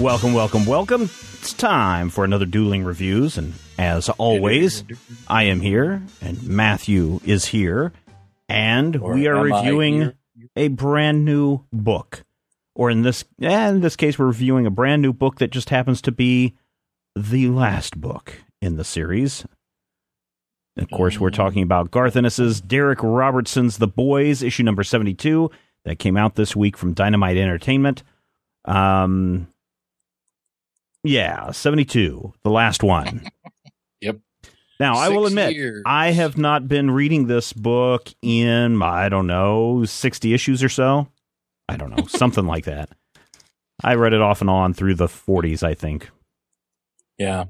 Welcome, 0.00 0.32
welcome, 0.32 0.64
welcome. 0.64 1.02
It's 1.02 1.52
time 1.52 2.08
for 2.08 2.24
another 2.24 2.46
Dueling 2.46 2.84
Reviews, 2.84 3.36
and 3.36 3.52
as 3.78 4.08
always, 4.08 4.82
I 5.28 5.44
am 5.44 5.60
here, 5.60 6.02
and 6.22 6.42
Matthew 6.46 7.20
is 7.26 7.44
here, 7.44 7.92
and 8.48 8.96
Or 8.96 9.12
we 9.12 9.26
are 9.26 9.42
reviewing 9.42 10.12
a 10.56 10.68
brand 10.68 11.26
new 11.26 11.60
book. 11.70 12.24
Or 12.74 12.88
in 12.88 13.02
this, 13.02 13.24
eh, 13.42 13.68
in 13.68 13.82
this 13.82 13.96
case, 13.96 14.18
we're 14.18 14.26
reviewing 14.26 14.64
a 14.64 14.70
brand 14.70 15.02
new 15.02 15.12
book 15.12 15.40
that 15.40 15.50
just 15.50 15.68
happens 15.68 16.00
to 16.02 16.12
be 16.12 16.54
the 17.14 17.48
last 17.48 18.00
book 18.00 18.42
in 18.62 18.76
the 18.76 18.84
series. 18.84 19.44
Of 20.76 20.90
course, 20.90 21.20
we're 21.20 21.30
talking 21.30 21.62
about 21.62 21.90
Garth 21.92 22.16
Ennis's 22.16 22.60
Darick 22.60 23.00
Robertson's 23.02 23.78
The 23.78 23.86
Boys, 23.86 24.42
issue 24.42 24.64
number 24.64 24.82
72, 24.82 25.50
that 25.84 25.98
came 26.00 26.16
out 26.16 26.34
this 26.34 26.56
week 26.56 26.76
from 26.76 26.94
Dynamite 26.94 27.36
Entertainment. 27.36 28.02
Um, 28.64 29.46
yeah, 31.04 31.50
72, 31.52 32.32
the 32.42 32.50
last 32.50 32.82
one. 32.82 33.26
Yep. 34.00 34.18
Now, 34.80 34.96
I 34.96 35.08
will 35.08 35.24
admit, 35.24 35.54
years. 35.54 35.82
I 35.86 36.10
have 36.10 36.36
not 36.36 36.68
been 36.68 36.90
reading 36.90 37.26
this 37.26 37.54
book 37.54 38.10
in, 38.20 38.82
I 38.82 39.08
don't 39.08 39.26
know, 39.26 39.86
60 39.86 40.34
issues 40.34 40.62
or 40.62 40.68
so. 40.68 41.08
I 41.70 41.78
don't 41.78 41.96
know, 41.96 42.04
something 42.08 42.44
like 42.44 42.64
that. 42.66 42.90
I 43.82 43.94
read 43.94 44.12
it 44.12 44.20
off 44.20 44.42
and 44.42 44.50
on 44.50 44.74
through 44.74 44.96
the 44.96 45.06
40s, 45.06 45.62
I 45.62 45.72
think, 45.72 46.10
Yeah. 47.16 47.44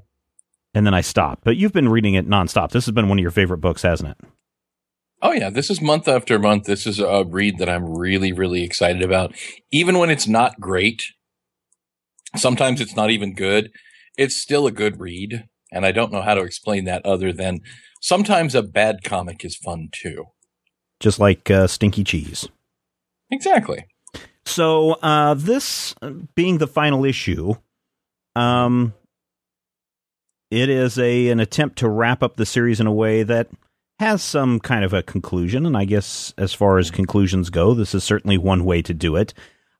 And 0.75 0.85
then 0.85 0.93
I 0.93 1.01
stopped. 1.01 1.43
But 1.43 1.57
you've 1.57 1.73
been 1.73 1.89
reading 1.89 2.13
it 2.13 2.29
nonstop. 2.29 2.71
This 2.71 2.85
has 2.85 2.93
been 2.93 3.07
one 3.09 3.17
of 3.17 3.21
your 3.21 3.31
favorite 3.31 3.59
books, 3.59 3.81
hasn't 3.81 4.09
it? 4.09 4.17
Oh 5.21 5.31
yeah, 5.31 5.49
this 5.49 5.71
is 5.71 5.81
month 5.81 6.07
after 6.07 6.37
month. 6.37 6.65
This 6.65 6.85
is 6.85 6.99
a 6.99 7.23
read 7.25 7.57
that 7.57 7.69
I'm 7.69 7.97
really, 7.97 8.31
really 8.31 8.63
excited 8.63 9.01
about. 9.01 9.33
Even 9.71 9.97
when 9.97 10.09
it's 10.11 10.27
not 10.27 10.59
great, 10.59 11.05
sometimes 12.35 12.81
it's 12.81 12.95
not 12.95 13.09
even 13.09 13.33
good. 13.33 13.71
It's 14.17 14.35
still 14.35 14.67
a 14.67 14.71
good 14.71 14.99
read, 14.99 15.45
and 15.71 15.85
I 15.85 15.91
don't 15.91 16.11
know 16.11 16.21
how 16.21 16.35
to 16.35 16.43
explain 16.43 16.83
that 16.85 17.05
other 17.05 17.33
than 17.33 17.61
sometimes 18.01 18.53
a 18.53 18.61
bad 18.61 19.03
comic 19.03 19.43
is 19.43 19.55
fun 19.55 19.89
too. 19.91 20.25
Just 20.99 21.19
like 21.19 21.49
uh, 21.49 21.67
Stinky 21.67 22.03
Cheese. 22.03 22.47
Exactly. 23.31 23.87
So, 24.45 24.91
uh, 25.01 25.33
this 25.33 25.95
being 26.35 26.59
the 26.59 26.67
final 26.67 27.03
issue, 27.03 27.55
um, 28.35 28.93
it 30.55 30.69
is 30.69 30.97
a 30.97 31.27
an 31.27 31.39
attempt 31.39 31.77
to 31.79 31.89
wrap 31.89 32.23
up 32.23 32.37
the 32.37 32.45
series 32.45 32.79
in 32.79 32.87
a 32.87 32.93
way 32.93 33.23
that 33.23 33.49
has 33.99 34.21
some 34.21 34.59
kind 34.59 34.85
of 34.85 34.93
a 34.93 35.03
conclusion. 35.03 35.65
And 35.65 35.75
I 35.75 35.85
guess 35.85 36.33
as 36.37 36.53
far 36.53 36.77
as 36.77 36.91
conclusions 36.91 37.49
go, 37.49 37.73
this 37.73 37.93
is 37.93 38.03
certainly 38.03 38.37
one 38.37 38.63
way 38.63 38.81
to 38.81 38.93
do 38.93 39.15
it. 39.15 39.33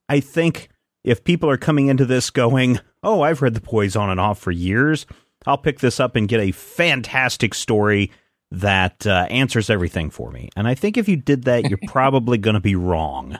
I 0.08 0.20
think 0.20 0.68
if 1.02 1.24
people 1.24 1.48
are 1.48 1.56
coming 1.56 1.88
into 1.88 2.04
this 2.04 2.30
going, 2.30 2.78
"Oh, 3.02 3.22
I've 3.22 3.42
read 3.42 3.54
the 3.54 3.60
Boys 3.60 3.96
on 3.96 4.10
and 4.10 4.20
off 4.20 4.38
for 4.38 4.50
years," 4.50 5.06
I'll 5.46 5.58
pick 5.58 5.80
this 5.80 5.98
up 5.98 6.14
and 6.14 6.28
get 6.28 6.40
a 6.40 6.52
fantastic 6.52 7.54
story 7.54 8.10
that 8.50 9.06
uh, 9.06 9.26
answers 9.30 9.70
everything 9.70 10.10
for 10.10 10.30
me. 10.30 10.50
And 10.56 10.68
I 10.68 10.74
think 10.74 10.96
if 10.96 11.08
you 11.08 11.16
did 11.16 11.44
that, 11.44 11.68
you're 11.70 11.78
probably 11.86 12.38
going 12.38 12.54
to 12.54 12.60
be 12.60 12.76
wrong. 12.76 13.38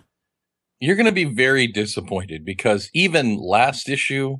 You're 0.81 0.97
going 0.97 1.07
to 1.07 1.13
be 1.13 1.25
very 1.25 1.67
disappointed 1.67 2.45
because 2.45 2.91
even 2.93 3.39
last 3.39 3.89
issue, 3.89 4.39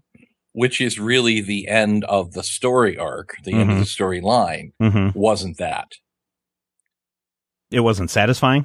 which 0.57 0.81
is 0.81 0.99
really 0.99 1.43
the 1.43 1.69
end 1.69 2.03
of 2.05 2.33
the 2.33 2.43
story 2.43 2.97
arc, 2.97 3.37
the 3.45 3.53
end 3.53 3.71
of 3.71 3.77
the 3.79 3.85
storyline, 3.85 4.73
Mm-hmm. 4.81 5.11
wasn't 5.19 5.59
that. 5.59 5.89
It 7.71 7.81
wasn't 7.81 8.11
satisfying. 8.11 8.65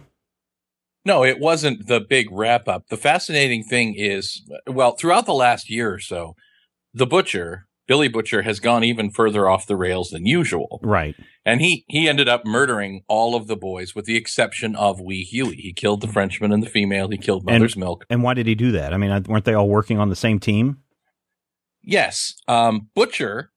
No, 1.04 1.26
it 1.26 1.38
wasn't 1.38 1.88
the 1.88 2.00
big 2.00 2.28
wrap 2.32 2.70
up. 2.70 2.88
The 2.88 2.96
fascinating 2.96 3.64
thing 3.64 3.96
is, 3.98 4.42
well, 4.68 4.92
throughout 4.94 5.26
the 5.26 5.34
last 5.34 5.70
year 5.70 5.94
or 5.94 6.00
so, 6.00 6.38
the 6.94 7.06
butcher, 7.08 7.68
Billy 7.90 8.08
Butcher, 8.08 8.44
has 8.44 8.62
gone 8.62 8.86
even 8.86 9.12
further 9.12 9.50
off 9.50 9.68
the 9.68 9.76
rails 9.76 10.12
than 10.12 10.26
usual. 10.26 10.80
Right. 10.82 11.16
And 11.46 11.60
he, 11.60 11.84
he 11.90 12.08
ended 12.08 12.30
up 12.30 12.46
murdering 12.46 13.02
all 13.10 13.36
of 13.36 13.48
the 13.48 13.58
boys 13.58 13.94
with 13.96 14.06
the 14.06 14.16
exception 14.16 14.78
of 14.78 15.02
Wee 15.02 15.24
Huey. 15.24 15.56
He 15.58 15.74
killed 15.74 16.00
the 16.00 16.08
Frenchman 16.08 16.54
and 16.54 16.64
the 16.64 16.70
female. 16.70 17.10
He 17.10 17.18
killed 17.18 17.44
Mother's 17.46 17.76
Milk. 17.76 18.06
And 18.10 18.24
why 18.24 18.34
did 18.34 18.48
he 18.48 18.56
do 18.56 18.72
that? 18.72 18.94
I 18.94 18.98
mean, 18.98 19.24
weren't 19.28 19.44
they 19.44 19.56
all 19.56 19.68
working 19.68 20.00
on 20.00 20.08
the 20.10 20.16
same 20.16 20.40
team? 20.40 20.78
Yes. 21.84 22.34
Um, 22.48 22.90
Butcher, 22.96 23.52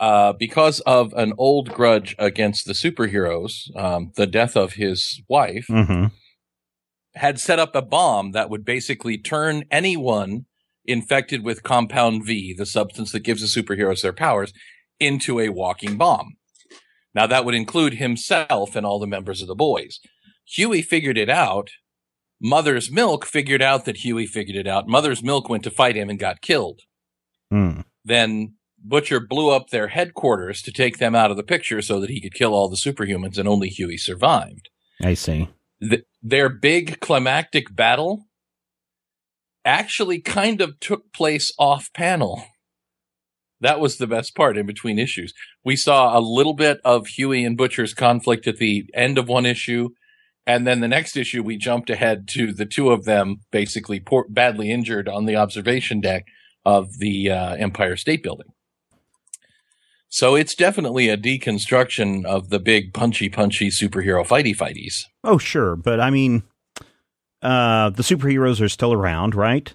uh, 0.00 0.32
because 0.32 0.80
of 0.80 1.12
an 1.14 1.32
old 1.38 1.70
grudge 1.72 2.14
against 2.18 2.66
the 2.66 2.72
superheroes, 2.72 3.74
um, 3.76 4.12
the 4.16 4.26
death 4.26 4.56
of 4.56 4.74
his 4.74 5.20
wife, 5.28 5.66
Mm-hmm. 5.68 6.06
had 7.14 7.38
set 7.40 7.58
up 7.58 7.74
a 7.74 7.82
bomb 7.82 8.32
that 8.32 8.48
would 8.50 8.64
basically 8.64 9.18
turn 9.18 9.64
anyone 9.70 10.46
infected 10.84 11.44
with 11.44 11.62
compound 11.62 12.24
V, 12.24 12.54
the 12.56 12.66
substance 12.66 13.12
that 13.12 13.20
gives 13.20 13.40
the 13.40 13.62
superheroes 13.62 14.02
their 14.02 14.12
powers, 14.12 14.52
into 14.98 15.38
a 15.40 15.48
walking 15.50 15.96
bomb. 15.96 16.36
Now 17.14 17.26
that 17.26 17.44
would 17.44 17.54
include 17.54 17.94
himself 17.94 18.74
and 18.74 18.86
all 18.86 18.98
the 18.98 19.06
members 19.06 19.42
of 19.42 19.48
the 19.48 19.54
boys. 19.54 20.00
Huey 20.46 20.82
figured 20.82 21.18
it 21.18 21.28
out. 21.28 21.70
Mother's 22.40 22.90
Milk 22.90 23.24
figured 23.26 23.62
out 23.62 23.84
that 23.84 23.98
Huey 23.98 24.26
figured 24.26 24.56
it 24.56 24.66
out. 24.66 24.88
Mother's 24.88 25.22
Milk 25.22 25.48
went 25.48 25.62
to 25.64 25.70
fight 25.70 25.94
him 25.94 26.08
and 26.10 26.18
got 26.18 26.40
killed. 26.40 26.80
Hmm. 27.52 27.82
Then 28.02 28.54
Butcher 28.82 29.20
blew 29.20 29.50
up 29.50 29.68
their 29.68 29.88
headquarters 29.88 30.62
to 30.62 30.72
take 30.72 30.96
them 30.96 31.14
out 31.14 31.30
of 31.30 31.36
the 31.36 31.42
picture 31.42 31.82
so 31.82 32.00
that 32.00 32.08
he 32.08 32.18
could 32.18 32.32
kill 32.32 32.54
all 32.54 32.70
the 32.70 32.76
superhumans 32.76 33.36
and 33.36 33.46
only 33.46 33.68
Huey 33.68 33.98
survived 33.98 34.70
I 35.02 35.12
see. 35.12 35.50
th- 35.86 36.06
their 36.22 36.48
big 36.48 36.98
climactic 37.00 37.76
battle 37.76 38.24
actually 39.66 40.18
kind 40.18 40.62
of 40.62 40.80
took 40.80 41.12
place 41.12 41.52
off 41.58 41.92
panel. 41.92 42.42
That 43.60 43.80
was 43.80 43.98
the 43.98 44.06
best 44.06 44.34
part 44.34 44.56
in 44.56 44.64
between 44.64 44.98
issues. 44.98 45.34
We 45.62 45.76
saw 45.76 46.18
a 46.18 46.20
little 46.20 46.54
bit 46.54 46.80
of 46.86 47.06
Huey 47.08 47.44
and 47.44 47.56
Butcher's 47.56 47.92
conflict 47.92 48.46
at 48.46 48.56
the 48.56 48.86
end 48.94 49.18
of 49.18 49.28
one 49.28 49.44
issue. 49.44 49.90
And 50.46 50.66
then 50.66 50.80
the 50.80 50.88
next 50.88 51.18
issue, 51.18 51.42
we 51.42 51.58
jumped 51.58 51.90
ahead 51.90 52.26
to 52.28 52.52
the 52.52 52.66
two 52.66 52.90
of 52.90 53.04
them 53.04 53.42
basically 53.52 54.00
poor, 54.00 54.24
badly 54.28 54.72
injured 54.72 55.06
on 55.06 55.26
the 55.26 55.36
observation 55.36 56.00
deck 56.00 56.24
of 56.64 56.98
the 56.98 57.30
uh, 57.30 57.54
Empire 57.54 57.96
State 57.96 58.22
Building. 58.22 58.52
So 60.08 60.34
it's 60.34 60.54
definitely 60.54 61.08
a 61.08 61.16
deconstruction 61.16 62.26
of 62.26 62.50
the 62.50 62.58
big 62.58 62.92
punchy 62.92 63.28
punchy 63.30 63.70
superhero 63.70 64.26
fighty 64.26 64.54
fighties. 64.54 65.04
Oh, 65.24 65.38
sure, 65.38 65.74
but 65.74 66.00
I 66.00 66.10
mean, 66.10 66.42
uh, 67.40 67.90
the 67.90 68.02
superheroes 68.02 68.60
are 68.60 68.68
still 68.68 68.92
around, 68.92 69.34
right? 69.34 69.72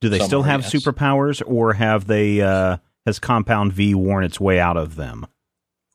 Do 0.00 0.08
they 0.08 0.20
still 0.20 0.42
have 0.42 0.62
yes. 0.62 0.72
superpowers, 0.72 1.42
or 1.46 1.72
have 1.72 2.06
they? 2.06 2.40
Uh, 2.40 2.76
has 3.06 3.18
Compound 3.18 3.72
V 3.72 3.94
worn 3.94 4.24
its 4.24 4.40
way 4.40 4.60
out 4.60 4.76
of 4.76 4.96
them? 4.96 5.26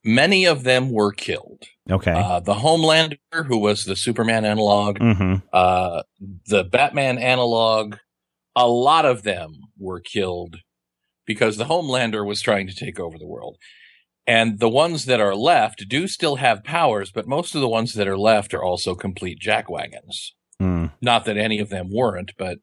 Many 0.03 0.45
of 0.45 0.63
them 0.63 0.91
were 0.91 1.11
killed. 1.11 1.63
Okay. 1.89 2.11
Uh, 2.11 2.39
the 2.39 2.53
Homelander, 2.53 3.45
who 3.45 3.57
was 3.57 3.85
the 3.85 3.95
Superman 3.95 4.45
analog, 4.45 4.99
mm-hmm. 4.99 5.45
uh, 5.51 6.03
the 6.47 6.63
Batman 6.63 7.17
analog, 7.17 7.97
a 8.55 8.67
lot 8.67 9.05
of 9.05 9.23
them 9.23 9.53
were 9.77 9.99
killed 9.99 10.57
because 11.25 11.57
the 11.57 11.65
Homelander 11.65 12.25
was 12.25 12.41
trying 12.41 12.67
to 12.67 12.75
take 12.75 12.99
over 12.99 13.17
the 13.17 13.27
world. 13.27 13.57
And 14.25 14.59
the 14.59 14.69
ones 14.69 15.05
that 15.05 15.19
are 15.19 15.35
left 15.35 15.85
do 15.87 16.07
still 16.07 16.35
have 16.35 16.63
powers, 16.63 17.11
but 17.11 17.27
most 17.27 17.55
of 17.55 17.61
the 17.61 17.67
ones 17.67 17.93
that 17.93 18.07
are 18.07 18.17
left 18.17 18.53
are 18.53 18.63
also 18.63 18.93
complete 18.95 19.39
jackwagons. 19.39 20.31
Hmm. 20.59 20.87
Not 21.01 21.25
that 21.25 21.37
any 21.37 21.59
of 21.59 21.69
them 21.69 21.89
weren't, 21.91 22.33
but 22.37 22.59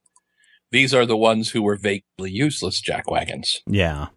these 0.71 0.93
are 0.95 1.07
the 1.07 1.17
ones 1.17 1.51
who 1.51 1.63
were 1.63 1.77
vaguely 1.77 2.31
useless 2.31 2.81
jackwagons. 2.81 3.57
Yeah. 3.67 4.09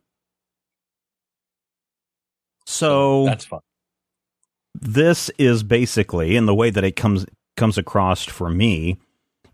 So 2.65 3.25
That's 3.25 3.45
fun. 3.45 3.61
this 4.79 5.29
is 5.39 5.63
basically, 5.63 6.35
in 6.35 6.45
the 6.45 6.55
way 6.55 6.69
that 6.69 6.83
it 6.83 6.95
comes 6.95 7.25
comes 7.57 7.77
across 7.77 8.23
for 8.25 8.49
me, 8.49 8.97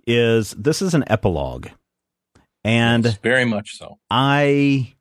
is 0.06 0.52
this 0.52 0.82
is 0.82 0.94
an 0.94 1.04
epilogue, 1.08 1.70
and 2.66 3.06
Yes, 3.06 3.18
very 3.18 3.46
much 3.46 3.78
so. 3.78 4.00
I 4.10 4.96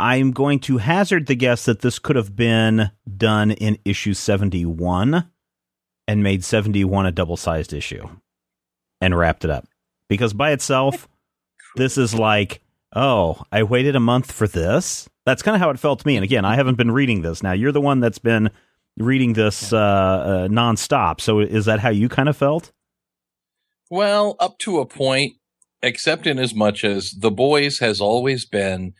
I'm 0.00 0.32
going 0.32 0.60
to 0.60 0.78
hazard 0.78 1.26
the 1.26 1.34
guess 1.34 1.66
that 1.66 1.82
this 1.82 1.98
could 1.98 2.16
have 2.16 2.34
been 2.34 2.90
done 3.18 3.50
in 3.50 3.78
issue 3.84 4.14
71 4.14 5.30
and 6.08 6.22
made 6.22 6.42
71 6.42 7.04
a 7.04 7.12
double-sized 7.12 7.74
issue 7.74 8.08
and 9.02 9.16
wrapped 9.16 9.44
it 9.44 9.50
up. 9.50 9.68
Because 10.08 10.32
by 10.32 10.52
itself 10.52 11.06
this 11.76 11.98
is 11.98 12.14
like, 12.14 12.62
oh, 12.96 13.42
I 13.52 13.62
waited 13.62 13.94
a 13.94 14.00
month 14.00 14.32
for 14.32 14.48
this. 14.48 15.10
That's 15.26 15.42
kind 15.42 15.54
of 15.54 15.60
how 15.60 15.68
it 15.68 15.78
felt 15.78 16.00
to 16.00 16.06
me. 16.06 16.16
And 16.16 16.24
again, 16.24 16.46
I 16.46 16.56
haven't 16.56 16.78
been 16.78 16.90
reading 16.90 17.20
this. 17.20 17.42
Now, 17.42 17.52
you're 17.52 17.70
the 17.70 17.82
one 17.82 18.00
that's 18.00 18.18
been 18.18 18.50
reading 18.96 19.34
this 19.34 19.72
uh, 19.74 19.76
uh 19.76 20.48
nonstop. 20.48 21.20
So 21.20 21.40
is 21.40 21.66
that 21.66 21.80
how 21.80 21.90
you 21.90 22.08
kind 22.08 22.30
of 22.30 22.36
felt? 22.38 22.72
Well, 23.90 24.36
up 24.40 24.58
to 24.60 24.78
a 24.78 24.86
point, 24.86 25.34
except 25.82 26.26
in 26.26 26.38
as 26.38 26.54
much 26.54 26.84
as 26.84 27.12
The 27.12 27.30
Boys 27.30 27.78
has 27.78 28.00
always 28.00 28.44
been 28.44 28.94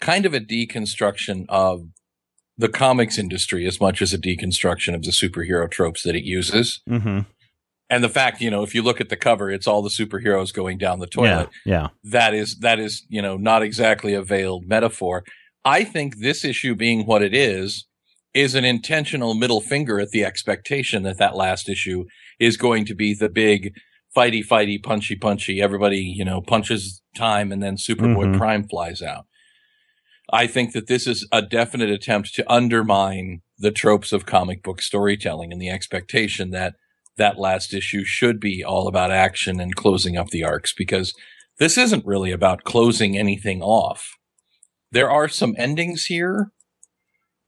kind 0.00 0.26
of 0.26 0.34
a 0.34 0.40
deconstruction 0.40 1.46
of 1.48 1.86
the 2.56 2.68
comics 2.68 3.18
industry 3.18 3.66
as 3.66 3.80
much 3.80 4.02
as 4.02 4.12
a 4.12 4.18
deconstruction 4.18 4.94
of 4.94 5.02
the 5.02 5.10
superhero 5.10 5.70
tropes 5.70 6.02
that 6.02 6.14
it 6.14 6.24
uses. 6.24 6.82
Mm-hmm. 6.88 7.20
And 7.88 8.04
the 8.04 8.08
fact, 8.08 8.40
you 8.40 8.50
know, 8.50 8.62
if 8.62 8.74
you 8.74 8.82
look 8.82 9.00
at 9.00 9.08
the 9.08 9.16
cover, 9.16 9.50
it's 9.50 9.66
all 9.66 9.82
the 9.82 9.88
superheroes 9.88 10.54
going 10.54 10.78
down 10.78 11.00
the 11.00 11.06
toilet. 11.06 11.48
Yeah. 11.64 11.88
That 12.04 12.34
is, 12.34 12.58
that 12.58 12.78
is, 12.78 13.04
you 13.08 13.20
know, 13.20 13.36
not 13.36 13.62
exactly 13.62 14.14
a 14.14 14.22
veiled 14.22 14.66
metaphor. 14.66 15.24
I 15.64 15.84
think 15.84 16.18
this 16.18 16.44
issue 16.44 16.74
being 16.74 17.06
what 17.06 17.22
it 17.22 17.34
is, 17.34 17.86
is 18.32 18.54
an 18.54 18.64
intentional 18.64 19.34
middle 19.34 19.60
finger 19.60 19.98
at 19.98 20.10
the 20.10 20.24
expectation 20.24 21.02
that 21.02 21.18
that 21.18 21.34
last 21.34 21.68
issue 21.68 22.04
is 22.38 22.56
going 22.56 22.84
to 22.84 22.94
be 22.94 23.12
the 23.12 23.28
big 23.28 23.74
fighty, 24.16 24.46
fighty, 24.46 24.82
punchy, 24.82 25.16
punchy. 25.16 25.60
Everybody, 25.60 25.98
you 25.98 26.24
know, 26.24 26.40
punches 26.40 27.02
time 27.14 27.52
and 27.52 27.62
then 27.62 27.76
Superboy 27.76 28.34
Mhm. 28.34 28.38
Prime 28.38 28.68
flies 28.68 29.02
out. 29.02 29.26
I 30.32 30.46
think 30.46 30.72
that 30.72 30.86
this 30.86 31.06
is 31.06 31.26
a 31.32 31.42
definite 31.42 31.90
attempt 31.90 32.34
to 32.34 32.52
undermine 32.52 33.42
the 33.58 33.70
tropes 33.72 34.12
of 34.12 34.26
comic 34.26 34.62
book 34.62 34.80
storytelling 34.80 35.52
and 35.52 35.60
the 35.60 35.68
expectation 35.68 36.50
that 36.50 36.74
that 37.16 37.38
last 37.38 37.74
issue 37.74 38.04
should 38.04 38.40
be 38.40 38.64
all 38.64 38.88
about 38.88 39.10
action 39.10 39.60
and 39.60 39.76
closing 39.76 40.16
up 40.16 40.28
the 40.28 40.44
arcs 40.44 40.72
because 40.72 41.14
this 41.58 41.76
isn't 41.76 42.06
really 42.06 42.30
about 42.30 42.64
closing 42.64 43.18
anything 43.18 43.60
off. 43.60 44.16
There 44.92 45.10
are 45.10 45.28
some 45.28 45.54
endings 45.58 46.06
here, 46.06 46.52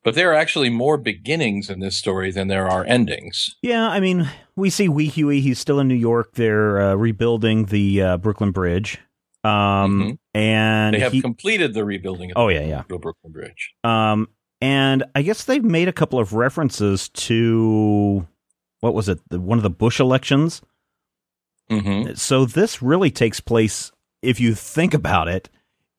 but 0.04 0.14
there 0.14 0.30
are 0.30 0.34
actually 0.34 0.70
more 0.70 0.96
beginnings 0.96 1.70
in 1.70 1.80
this 1.80 1.96
story 1.96 2.30
than 2.30 2.48
there 2.48 2.68
are 2.68 2.84
endings. 2.84 3.56
Yeah, 3.62 3.88
I 3.88 4.00
mean, 4.00 4.28
we 4.56 4.70
see 4.70 4.88
Wee 4.88 5.06
Huey. 5.08 5.40
He's 5.40 5.58
still 5.58 5.78
in 5.80 5.88
New 5.88 5.94
York. 5.94 6.32
They're 6.34 6.80
uh, 6.80 6.94
rebuilding 6.94 7.66
the 7.66 8.02
uh, 8.02 8.16
Brooklyn 8.18 8.50
Bridge. 8.50 8.98
Um, 9.44 10.18
and 10.34 10.94
They 10.94 11.00
have 11.00 11.12
he- 11.12 11.20
completed 11.20 11.74
the 11.74 11.84
rebuilding 11.84 12.30
of 12.30 12.36
Oh, 12.36 12.48
yeah, 12.48 12.60
yeah. 12.64 12.82
the 12.88 12.98
Brooklyn 12.98 13.32
Bridge. 13.32 13.72
Um, 13.84 14.28
and 14.60 15.02
I 15.16 15.22
guess 15.22 15.44
they've 15.44 15.64
made 15.64 15.88
a 15.88 15.92
couple 15.92 16.18
of 16.20 16.32
references 16.32 17.08
to 17.10 18.26
what 18.80 18.94
was 18.94 19.08
it? 19.08 19.18
The, 19.30 19.40
one 19.40 19.58
of 19.58 19.62
the 19.64 19.70
Bush 19.70 19.98
elections. 20.00 20.62
hmm 21.70 22.12
So 22.14 22.44
this 22.44 22.82
really 22.82 23.10
takes 23.10 23.40
place, 23.40 23.90
if 24.22 24.38
you 24.40 24.54
think 24.54 24.94
about 24.94 25.26
it, 25.28 25.48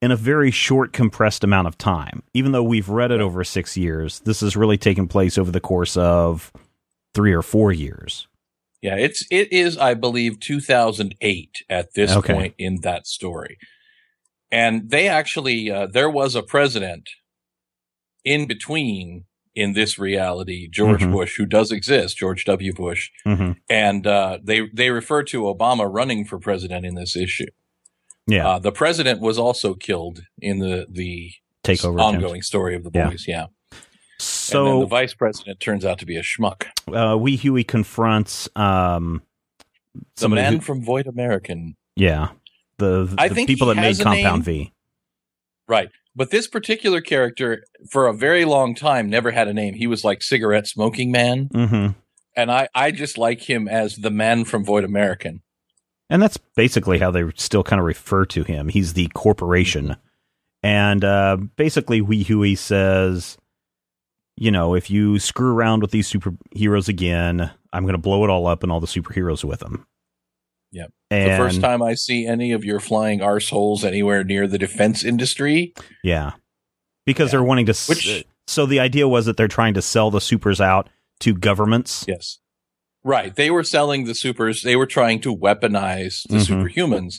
in 0.03 0.11
a 0.11 0.15
very 0.17 0.51
short, 0.51 0.91
compressed 0.91 1.43
amount 1.43 1.67
of 1.67 1.77
time. 1.77 2.21
Even 2.33 2.51
though 2.51 2.63
we've 2.63 2.89
read 2.89 3.09
it 3.11 3.21
over 3.21 3.43
six 3.43 3.77
years, 3.77 4.19
this 4.21 4.41
has 4.41 4.57
really 4.57 4.77
taken 4.77 5.07
place 5.07 5.37
over 5.37 5.49
the 5.51 5.61
course 5.61 5.95
of 5.95 6.51
three 7.15 7.31
or 7.33 7.41
four 7.41 7.71
years. 7.71 8.27
Yeah, 8.81 8.95
it's 8.97 9.25
it 9.31 9.51
is 9.53 9.77
I 9.77 9.93
believe 9.93 10.39
2008 10.41 11.63
at 11.69 11.93
this 11.93 12.11
Okay. 12.17 12.33
point 12.33 12.53
in 12.57 12.81
that 12.81 13.07
story. 13.07 13.57
And 14.51 14.89
they 14.89 15.07
actually 15.07 15.71
uh, 15.71 15.87
there 15.87 16.09
was 16.09 16.35
a 16.35 16.43
president 16.43 17.09
in 18.25 18.45
between 18.45 19.23
in 19.55 19.73
this 19.73 19.97
reality, 19.99 20.67
George 20.67 21.01
Mhm. 21.03 21.11
Bush, 21.11 21.37
who 21.37 21.45
does 21.45 21.71
exist, 21.71 22.17
George 22.17 22.43
W. 22.45 22.73
Bush, 22.73 23.09
Mm-hmm. 23.25 23.51
and 23.69 24.05
uh, 24.07 24.39
they 24.43 24.67
they 24.73 24.89
refer 24.89 25.23
to 25.23 25.43
Obama 25.43 25.87
running 25.89 26.25
for 26.25 26.37
president 26.39 26.85
in 26.85 26.95
this 26.95 27.15
issue. 27.15 27.47
Yeah, 28.27 28.47
Uh, 28.47 28.59
the 28.59 28.71
president 28.71 29.19
was 29.19 29.37
also 29.37 29.73
killed 29.73 30.23
in 30.39 30.59
the 30.59 30.87
the 30.89 31.31
takeover 31.63 32.01
ongoing 32.01 32.25
attempt. 32.25 32.45
story 32.45 32.75
of 32.75 32.83
the 32.83 32.91
Yeah. 32.93 33.09
boys. 33.09 33.25
Yeah, 33.27 33.41
and 33.43 33.49
then 33.71 33.79
So 34.19 34.79
the 34.81 34.85
vice 34.85 35.13
president 35.13 35.59
turns 35.59 35.83
out 35.85 35.99
to 35.99 36.05
be 36.05 36.15
a 36.17 36.21
schmuck, 36.23 36.65
uh, 36.87 37.17
Wee 37.17 37.35
Huey 37.35 37.63
confronts 37.63 38.47
um, 38.55 39.21
the 40.17 40.29
man 40.29 40.53
who- 40.53 40.61
from 40.61 40.83
Vought 40.85 41.07
American. 41.07 41.75
yeah, 41.95 42.29
the, 42.77 43.05
the 43.05 43.15
I 43.17 43.29
think 43.29 43.47
people 43.47 43.67
that 43.67 43.75
made 43.75 43.99
Compound 43.99 44.45
name. 44.47 44.65
V. 44.65 44.73
Right. 45.67 45.89
But 46.15 46.29
this 46.31 46.47
particular 46.47 47.01
character, 47.01 47.65
for 47.89 48.07
a 48.07 48.13
very 48.13 48.45
long 48.45 48.73
time, 48.75 49.09
never 49.09 49.31
had 49.31 49.47
a 49.47 49.53
name. 49.53 49.73
He 49.75 49.87
was 49.87 50.03
like 50.03 50.21
cigarette 50.21 50.67
smoking 50.67 51.11
man. 51.11 51.49
Mm-hmm. 51.49 51.91
And 52.35 52.51
I, 52.51 52.67
I 52.73 52.89
just 52.91 53.17
like 53.19 53.41
him 53.41 53.67
as 53.67 53.95
the 53.97 54.09
man 54.09 54.43
from 54.45 54.65
Vought 54.65 54.83
American. 54.83 55.41
And 56.13 56.21
that's 56.21 56.37
basically 56.55 56.99
how 56.99 57.09
they 57.09 57.23
still 57.35 57.63
kind 57.63 57.79
of 57.79 57.85
refer 57.87 58.23
to 58.27 58.43
him. 58.43 58.69
He's 58.69 58.93
the 58.93 59.07
corporation. 59.15 59.95
And 60.61 61.03
uh, 61.03 61.37
basically, 61.55 62.01
Wee 62.01 62.21
Huey 62.21 62.53
says, 62.53 63.35
you 64.37 64.51
know, 64.51 64.75
if 64.75 64.91
you 64.91 65.17
screw 65.17 65.53
around 65.53 65.81
with 65.81 65.89
these 65.89 66.07
superheroes 66.07 66.87
again, 66.87 67.49
I'm 67.73 67.83
going 67.83 67.95
to 67.95 67.97
blow 67.97 68.23
it 68.23 68.29
all 68.29 68.45
up 68.45 68.61
and 68.61 68.71
all 68.71 68.79
the 68.79 68.85
superheroes 68.85 69.43
with 69.43 69.59
them. 69.61 69.87
Yep. 70.71 70.91
And, 71.09 71.31
the 71.33 71.37
first 71.37 71.61
time 71.61 71.81
I 71.81 71.95
see 71.95 72.27
any 72.27 72.51
of 72.51 72.63
your 72.63 72.79
flying 72.79 73.19
arseholes 73.19 73.83
anywhere 73.83 74.23
near 74.23 74.47
the 74.47 74.59
defense 74.59 75.03
industry, 75.03 75.73
Yeah. 76.03 76.33
Because 77.07 77.29
Yeah. 77.29 77.31
they're 77.31 77.43
wanting 77.43 77.65
to. 77.65 77.71
s- 77.71 78.23
so 78.47 78.65
the 78.67 78.79
idea 78.79 79.07
was 79.07 79.25
that 79.25 79.35
they're 79.35 79.47
trying 79.47 79.73
to 79.73 79.81
sell 79.81 80.11
the 80.11 80.21
supers 80.21 80.61
out 80.61 80.89
to 81.21 81.33
governments. 81.33 82.05
yes. 82.07 82.37
Right. 83.03 83.35
They 83.35 83.51
were 83.51 83.63
selling 83.63 84.05
the 84.05 84.15
supers. 84.15 84.61
They 84.61 84.75
were 84.75 84.85
trying 84.85 85.19
to 85.21 85.35
weaponize 85.35 86.23
the 86.29 86.37
Mhm. 86.37 86.47
superhumans. 86.71 87.15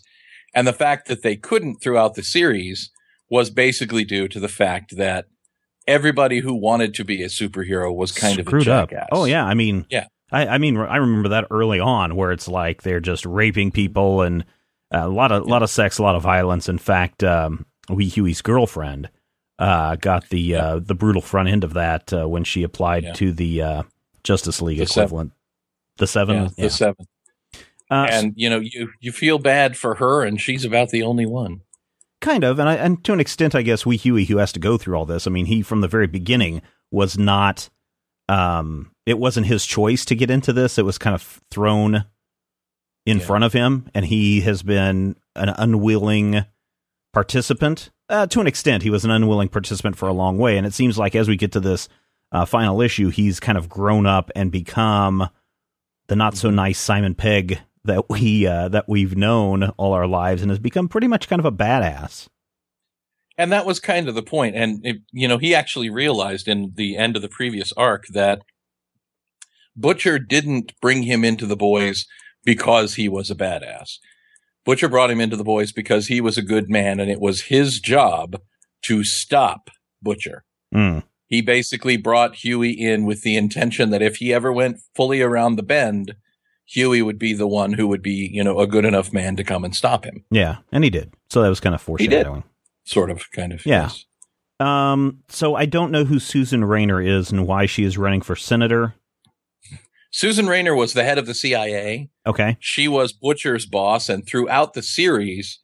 And 0.55 0.67
the 0.67 0.73
fact 0.73 1.09
that 1.09 1.23
they 1.23 1.37
couldn't 1.37 1.76
throughout 1.83 2.14
the 2.14 2.23
series 2.23 2.91
was 3.31 3.50
basically 3.50 4.05
due 4.05 4.29
to 4.29 4.41
the 4.41 4.49
fact 4.49 4.97
that 4.97 5.26
everybody 5.87 6.41
who 6.41 6.55
wanted 6.55 6.95
to 6.95 7.05
be 7.05 7.23
a 7.23 7.26
superhero 7.26 7.95
was 7.95 8.12
kind 8.12 8.38
of 8.38 8.47
screwed 8.47 8.69
up. 8.69 8.91
Oh 9.12 9.25
yeah, 9.25 9.45
I 9.45 9.55
mean, 9.55 9.87
Yeah. 9.91 10.07
I, 10.33 10.47
I 10.47 10.59
mean, 10.59 10.76
I 10.79 10.97
remember 10.97 11.29
that 11.31 11.47
early 11.50 11.81
on, 11.81 12.17
where 12.17 12.33
it's 12.33 12.49
like 12.49 12.83
they're 12.83 13.00
just 13.00 13.26
raping 13.26 13.71
people 13.71 14.23
and 14.23 14.45
uh, 14.95 15.00
a 15.03 15.09
lot 15.09 15.33
of 15.33 15.47
lot 15.47 15.62
of 15.62 15.71
sex, 15.71 15.99
a 15.99 16.03
lot 16.03 16.17
of 16.17 16.23
violence. 16.23 16.69
In 16.69 16.79
fact, 16.79 17.23
um, 17.23 17.67
Wee 17.88 18.09
Huey's 18.09 18.41
girlfriend 18.43 19.11
uh, 19.59 19.97
got 19.97 20.29
the 20.31 20.55
uh, 20.57 20.79
the 20.81 20.95
brutal 20.95 21.21
front 21.23 21.49
end 21.49 21.62
of 21.64 21.75
that 21.75 22.12
uh, 22.12 22.29
when 22.29 22.43
she 22.45 22.62
applied 22.62 23.05
Yeah. 23.05 23.12
to 23.14 23.33
the 23.33 23.62
uh, 23.62 23.83
Justice 24.23 24.62
League 24.62 24.79
The 24.79 24.85
equivalent. 24.85 25.33
The 25.97 26.07
seven, 26.07 26.37
Yeah, 26.37 26.49
the 26.57 26.71
seven. 26.71 27.07
Uh, 27.91 28.07
and 28.11 28.33
you 28.37 28.49
know 28.51 28.59
you 28.61 28.91
you 29.01 29.13
feel 29.13 29.39
bad 29.39 29.77
for 29.77 29.97
her 29.97 30.23
and 30.25 30.41
she's 30.41 30.65
about 30.65 30.89
the 30.91 31.03
only 31.03 31.27
one 31.27 31.61
kind 32.21 32.43
of, 32.43 32.59
and 32.59 32.67
I, 32.69 32.77
and 32.77 33.05
to 33.05 33.13
an 33.13 33.21
extent, 33.21 33.55
I 33.55 33.61
guess 33.61 33.85
Wee 33.85 33.99
Huey, 33.99 34.25
who 34.25 34.39
has 34.39 34.51
to 34.53 34.59
go 34.59 34.79
through 34.79 34.97
all 34.97 35.05
this. 35.05 35.27
I 35.27 35.31
mean, 35.31 35.45
he 35.45 35.61
from 35.61 35.83
the 35.83 35.89
very 35.89 36.07
beginning 36.07 36.63
was 36.91 37.19
not. 37.19 37.69
Um, 38.31 38.93
it 39.05 39.19
wasn't 39.19 39.47
his 39.47 39.67
choice 39.67 40.07
to 40.07 40.15
get 40.15 40.31
into 40.31 40.51
this. 40.55 40.79
It 40.79 40.87
was 40.87 40.97
kind 40.97 41.15
of 41.15 41.43
thrown 41.51 42.07
in 43.05 43.19
Yeah. 43.19 43.25
front 43.25 43.45
of 43.45 43.53
him, 43.53 43.91
and 43.93 44.07
he 44.07 44.41
has 44.41 44.63
been 44.63 45.17
an 45.37 45.51
unwilling 45.51 46.47
participant. 47.13 47.91
Uh, 48.09 48.27
to 48.29 48.41
an 48.41 48.47
extent, 48.47 48.83
he 48.83 48.91
was 48.91 49.05
an 49.05 49.11
unwilling 49.11 49.49
participant 49.51 49.97
for 49.97 50.09
a 50.09 50.13
long 50.15 50.39
way, 50.39 50.57
and 50.57 50.67
it 50.67 50.73
seems 50.73 50.97
like 50.97 51.15
as 51.15 51.29
we 51.29 51.37
get 51.37 51.53
to 51.53 51.61
this 51.61 51.91
uh, 52.33 52.47
final 52.47 52.81
issue, 52.81 53.11
he's 53.11 53.39
kind 53.39 53.59
of 53.59 53.69
grown 53.69 54.07
up 54.07 54.31
and 54.35 54.51
become 54.51 55.29
the 56.09 56.17
not 56.17 56.37
so 56.37 56.51
nice 56.51 56.79
Simon 56.79 57.15
Pegg 57.15 57.61
that 57.85 58.09
we 58.09 58.47
uh, 58.47 58.69
that 58.69 58.89
we've 58.89 59.17
known 59.17 59.65
all 59.77 59.93
our 59.93 60.07
lives, 60.07 60.43
and 60.43 60.51
has 60.51 60.59
become 60.59 60.89
pretty 60.89 61.07
much 61.09 61.29
kind 61.29 61.41
of 61.41 61.47
a 61.47 61.53
badass. 61.53 62.29
and 63.37 63.51
that 63.53 63.67
was 63.67 63.81
kind 63.81 64.09
of 64.09 64.15
the 64.15 64.23
point. 64.23 64.55
and 64.57 64.81
it, 64.85 64.97
you 65.13 65.29
know 65.29 65.39
he 65.39 65.55
actually 65.55 65.91
realized 65.91 66.49
in 66.49 66.73
the 66.77 66.97
end 66.97 67.17
of 67.17 67.23
the 67.23 67.29
previous 67.29 67.73
arc 67.73 68.05
that 68.13 68.41
butcher 69.77 70.19
didn't 70.19 70.73
bring 70.81 71.03
him 71.03 71.25
into 71.25 71.47
the 71.47 71.57
boys 71.57 72.07
because 72.45 72.95
he 72.95 73.09
was 73.09 73.31
a 73.31 73.35
badass 73.35 73.99
butcher 74.65 74.89
brought 74.89 75.11
him 75.11 75.21
into 75.21 75.37
the 75.37 75.45
boys 75.45 75.73
because 75.73 76.07
he 76.07 76.21
was 76.21 76.39
a 76.39 76.43
good 76.43 76.71
man 76.71 77.01
and 77.01 77.11
it 77.11 77.21
was 77.21 77.43
his 77.43 77.81
job 77.81 78.41
to 78.83 79.03
stop 79.05 79.71
butcher 80.03 80.45
Mm. 80.75 81.05
He 81.26 81.40
basically 81.40 81.97
brought 81.97 82.37
Huey 82.37 82.71
in 82.71 83.04
with 83.07 83.23
the 83.23 83.37
intention 83.37 83.90
that 83.90 84.02
if 84.02 84.16
he 84.16 84.33
ever 84.33 84.52
went 84.52 84.78
fully 84.95 85.23
around 85.23 85.57
the 85.57 85.62
bend, 85.62 86.14
Huey 86.66 87.02
would 87.02 87.19
be 87.19 87.35
the 87.35 87.47
one 87.47 87.75
who 87.75 87.88
would 87.88 88.02
be, 88.02 88.31
you 88.33 88.43
know, 88.43 88.61
a 88.61 88.66
good 88.66 88.85
enough 88.85 89.12
man 89.12 89.37
to 89.37 89.45
come 89.45 89.64
and 89.64 89.75
stop 89.75 90.04
him. 90.04 90.25
Yeah, 90.31 90.59
and 90.73 90.85
he 90.85 90.90
did. 90.90 91.12
So 91.31 91.43
that 91.43 91.49
was 91.49 91.61
kind 91.61 91.75
of 91.75 91.81
foreshadowing. 91.81 92.37
He 92.37 92.40
did. 92.40 92.45
Sort 92.85 93.11
of, 93.11 93.31
kind 93.33 93.52
of. 93.52 93.64
Yeah. 93.64 93.83
yes. 93.83 94.04
Um, 94.61 95.21
so 95.28 95.54
I 95.54 95.66
don't 95.66 95.90
know 95.90 96.04
who 96.04 96.19
Susan 96.19 96.64
Rayner 96.64 97.00
is 97.02 97.31
and 97.31 97.47
why 97.47 97.66
she 97.66 97.85
is 97.85 97.99
running 97.99 98.21
for 98.21 98.37
senator. 98.37 98.95
Susan 100.11 100.47
Rayner 100.47 100.75
was 100.75 100.93
the 100.93 101.02
head 101.02 101.19
of 101.19 101.26
the 101.26 101.35
CIA. 101.35 102.09
Okay. 102.25 102.57
She 102.61 102.87
was 102.87 103.12
Butcher's 103.12 103.66
boss, 103.66 104.09
and 104.09 104.25
throughout 104.26 104.75
the 104.75 104.83
series, 104.83 105.59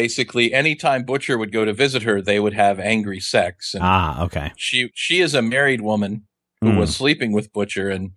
basically, 0.00 0.52
anytime 0.52 1.04
Butcher 1.04 1.38
would 1.38 1.52
go 1.52 1.64
to 1.64 1.72
visit 1.72 2.02
her, 2.02 2.20
they 2.20 2.38
would 2.38 2.52
have 2.54 2.78
angry 2.78 3.20
sex. 3.20 3.72
And 3.74 3.82
Ah, 3.84 4.24
okay. 4.24 4.52
she 4.56 4.90
she 4.94 5.20
is 5.20 5.34
a 5.34 5.40
married 5.42 5.80
woman 5.80 6.26
who 6.60 6.72
Hmm. 6.72 6.78
was 6.78 6.94
sleeping 6.94 7.32
with 7.32 7.52
Butcher, 7.52 7.88
and 7.88 8.10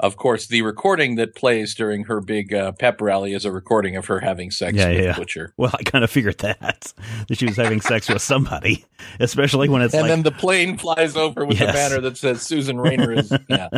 of 0.00 0.16
course, 0.16 0.48
the 0.48 0.62
recording 0.62 1.14
that 1.16 1.36
plays 1.36 1.74
during 1.76 2.04
her 2.04 2.20
big 2.20 2.52
uh, 2.52 2.72
pep 2.72 3.00
rally 3.00 3.34
is 3.34 3.44
a 3.44 3.52
recording 3.52 3.94
of 3.96 4.06
her 4.06 4.18
having 4.20 4.50
sex 4.50 4.76
Yeah, 4.76 4.88
with 4.88 5.00
yeah. 5.04 5.16
Butcher. 5.16 5.54
Well, 5.56 5.70
I 5.78 5.82
kind 5.84 6.02
of 6.02 6.10
figured 6.10 6.38
that 6.38 6.92
that 7.28 7.38
she 7.38 7.46
was 7.46 7.56
having 7.56 7.80
sex 7.80 8.08
with 8.08 8.22
somebody, 8.22 8.84
especially 9.20 9.68
when 9.68 9.80
it's 9.82 9.94
and 9.94 10.02
like 10.02 10.10
then 10.10 10.22
the 10.24 10.32
plane 10.32 10.76
flies 10.76 11.14
over 11.16 11.44
with 11.44 11.60
Yes. 11.60 11.70
a 11.70 11.72
banner 11.72 12.00
that 12.00 12.16
says 12.16 12.42
Susan 12.42 12.78
Rayner 12.80 13.12
is. 13.12 13.32
Yeah, 13.48 13.68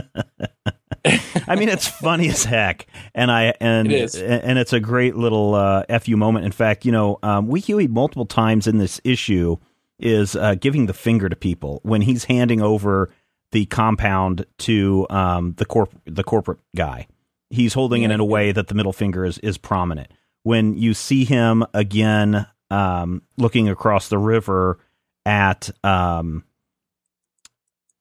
I 1.47 1.57
mean, 1.57 1.69
it's 1.69 1.87
funny 1.87 2.29
as 2.31 2.45
heck, 2.45 2.87
and 3.15 3.31
I 3.31 3.55
and 3.61 3.89
It 4.15 4.43
and 4.45 4.59
it's 4.59 4.73
a 4.73 4.81
great 4.81 5.17
little 5.17 5.55
uh, 5.55 5.99
fu 5.99 6.17
moment. 6.17 6.47
In 6.47 6.53
fact, 6.53 6.85
you 6.85 6.93
know, 6.93 7.19
um, 7.23 7.47
we 7.47 7.61
Huey 7.61 7.89
multiple 7.89 8.27
times 8.27 8.67
in 8.67 8.79
this 8.79 9.01
issue 9.05 9.57
is 9.99 10.35
uh, 10.35 10.55
giving 10.55 10.87
the 10.87 10.95
finger 10.95 11.29
to 11.29 11.37
people 11.37 11.81
when 11.83 12.01
he's 12.03 12.25
handing 12.25 12.63
over 12.63 13.11
the 13.53 13.67
compound 13.67 14.47
to 14.59 15.07
um, 15.11 15.55
the 15.59 15.67
corp 15.67 15.93
the 16.07 16.25
corporate 16.25 16.59
guy. 16.75 17.07
He's 17.51 17.75
holding 17.75 18.03
it 18.03 18.11
in 18.11 18.19
a 18.19 18.25
way 18.25 18.53
that 18.53 18.69
the 18.69 18.75
middle 18.75 18.93
finger 18.93 19.25
is 19.25 19.39
is 19.39 19.59
prominent. 19.59 20.11
When 20.43 20.77
you 20.77 20.95
see 20.95 21.25
him 21.25 21.65
again, 21.75 22.47
um, 22.71 23.23
looking 23.37 23.69
across 23.69 24.09
the 24.09 24.19
river 24.19 24.79
at 25.27 25.71
um, 25.85 26.45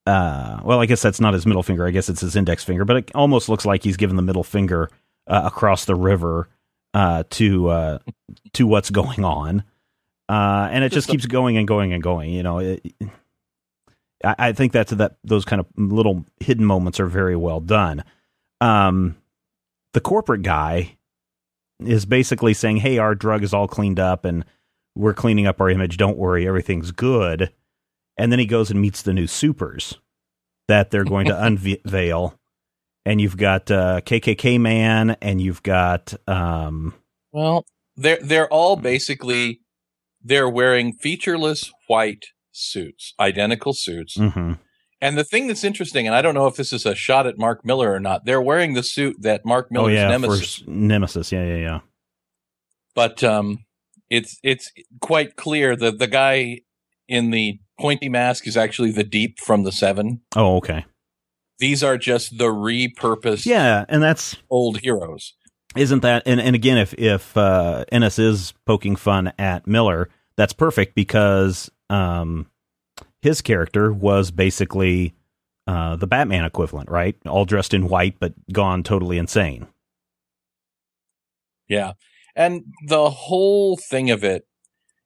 uh, 0.06 0.60
well, 0.64 0.82
I 0.82 0.86
guess 0.86 1.02
that's 1.02 1.22
not 1.22 1.34
his 1.34 1.46
middle 1.46 1.64
finger. 1.64 1.88
I 1.88 1.92
guess 1.92 2.10
it's 2.10 2.22
his 2.22 2.36
index 2.36 2.64
finger, 2.64 2.84
but 2.84 2.98
it 2.98 3.12
almost 3.16 3.48
looks 3.48 3.66
like 3.66 3.84
he's 3.84 3.98
giving 3.98 4.18
the 4.18 4.22
middle 4.22 4.44
finger 4.44 4.90
uh, 5.28 5.44
across 5.46 5.86
the 5.86 5.96
river 5.96 6.50
uh, 6.94 7.24
to 7.32 7.70
uh, 7.70 8.00
to 8.54 8.68
what's 8.68 8.90
going 8.90 9.24
on, 9.24 9.64
uh, 10.28 10.68
and 10.72 10.84
it 10.84 10.92
just 10.92 11.08
keeps 11.08 11.26
going 11.26 11.58
and 11.58 11.68
going 11.68 11.94
and 11.94 12.04
going. 12.04 12.32
You 12.32 12.44
know, 12.44 12.60
it, 12.60 12.86
I, 14.24 14.36
I 14.38 14.52
think 14.52 14.74
that's 14.74 14.92
that 14.92 15.16
those 15.24 15.46
kind 15.46 15.62
of 15.62 15.68
little 15.78 16.26
hidden 16.40 16.66
moments 16.66 17.00
are 17.00 17.08
very 17.08 17.36
well 17.36 17.62
done. 17.62 18.04
Um, 18.60 19.16
the 19.94 20.02
corporate 20.02 20.42
guy 20.42 20.98
is 21.80 22.06
basically 22.06 22.54
saying, 22.54 22.78
"Hey, 22.78 22.98
our 22.98 23.16
drug 23.16 23.42
is 23.42 23.54
all 23.54 23.70
cleaned 23.70 24.00
up, 24.02 24.26
and 24.26 24.44
we're 24.96 25.14
cleaning 25.14 25.48
up 25.48 25.62
our 25.62 25.70
image. 25.70 25.96
Don't 25.96 26.18
worry, 26.18 26.46
everything's 26.46 26.92
good." 26.92 27.52
And 28.18 28.32
then 28.32 28.40
he 28.40 28.46
goes 28.46 28.70
and 28.70 28.80
meets 28.80 29.02
the 29.02 29.14
new 29.14 29.28
supers 29.28 29.98
that 30.68 30.92
they're 30.92 31.04
going 31.04 31.28
to 31.28 31.44
unveil. 31.46 32.40
And 33.06 33.20
you've 33.20 33.38
got 33.38 33.70
uh, 33.70 34.02
KKK 34.02 34.60
man, 34.60 35.18
and 35.22 35.42
you've 35.42 35.62
got 35.62 36.14
um, 36.28 36.94
well, 37.34 37.66
they're 37.98 38.20
they're 38.22 38.48
all 38.48 38.78
basically 38.78 39.60
they're 40.24 40.50
wearing 40.50 40.94
featureless 40.94 41.72
white 41.88 42.28
suits, 42.52 43.14
identical 43.20 43.74
suits. 43.74 44.18
mhm. 44.18 44.60
And 45.02 45.18
the 45.18 45.26
thing 45.26 45.48
that's 45.48 45.66
interesting, 45.66 46.08
and 46.08 46.16
I 46.16 46.22
don't 46.22 46.34
know 46.34 46.48
if 46.48 46.56
this 46.56 46.72
is 46.72 46.86
a 46.86 46.96
shot 46.96 47.28
at 47.28 47.38
Mark 47.38 47.66
Millar 47.66 47.92
or 47.92 48.00
not, 48.00 48.24
they're 48.24 48.42
wearing 48.42 48.74
the 48.74 48.84
suit 48.84 49.18
that 49.20 49.46
Mark 49.46 49.68
oh 49.70 49.74
Millar's 49.74 49.96
yeah, 49.96 50.08
nemesis 50.08 50.60
for 50.60 50.70
Nemesis, 50.70 51.30
yeah, 51.30 51.44
yeah, 51.44 51.58
yeah. 51.58 51.80
but 52.96 53.22
um, 53.22 53.66
it's 54.10 54.40
it's 54.44 54.72
quite 55.02 55.36
clear 55.36 55.76
that 55.76 56.00
the 56.00 56.08
guy 56.08 56.62
in 57.10 57.32
the 57.32 57.60
pointy 57.84 58.08
mask 58.10 58.48
is 58.48 58.56
actually 58.56 58.92
the 58.92 59.04
Deep 59.04 59.40
from 59.40 59.64
the 59.64 59.72
Seven. 59.72 60.22
Oh, 60.36 60.56
okay, 60.58 60.86
These 61.60 61.84
are 61.84 61.98
just 61.98 62.38
the 62.38 62.46
repurposed 62.46 63.46
yeah, 63.46 63.84
and 63.90 64.02
that's 64.02 64.38
old 64.50 64.80
heroes. 64.80 65.34
isn't 65.76 66.02
that 66.02 66.24
and, 66.26 66.40
and 66.40 66.56
again 66.56 66.78
if 66.78 66.94
if 66.94 67.36
uh 67.36 67.84
Ennis 67.92 68.18
is 68.20 68.54
poking 68.66 68.96
fun 68.96 69.34
at 69.38 69.68
Millar, 69.68 70.10
that's 70.38 70.54
perfect 70.54 70.96
because 70.96 71.70
um 71.90 72.48
his 73.22 73.42
character 73.42 73.92
was 73.92 74.32
basically 74.32 75.14
uh 75.68 75.96
the 75.98 76.08
Batman 76.08 76.46
equivalent, 76.46 76.90
right? 76.90 77.16
All 77.28 77.46
dressed 77.46 77.74
in 77.74 77.88
white 77.90 78.16
but 78.20 78.34
gone 78.52 78.84
totally 78.84 79.18
insane. 79.18 79.68
Yeah, 81.68 81.94
and 82.36 82.64
the 82.88 83.10
whole 83.10 83.78
thing 83.78 84.10
of 84.12 84.24
it, 84.24 84.44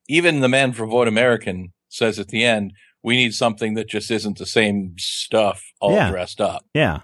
even 0.08 0.40
the 0.40 0.48
man 0.48 0.72
from 0.72 0.90
Vought 0.90 1.08
American 1.08 1.72
says 1.88 2.18
at 2.18 2.28
the 2.28 2.44
end, 2.44 2.72
we 3.02 3.16
need 3.16 3.34
something 3.34 3.74
that 3.74 3.88
just 3.88 4.10
isn't 4.10 4.38
the 4.38 4.46
same 4.46 4.94
stuff 4.98 5.62
all 5.80 5.92
Yeah. 5.92 6.10
dressed 6.10 6.40
up. 6.40 6.64
Yeah. 6.74 7.00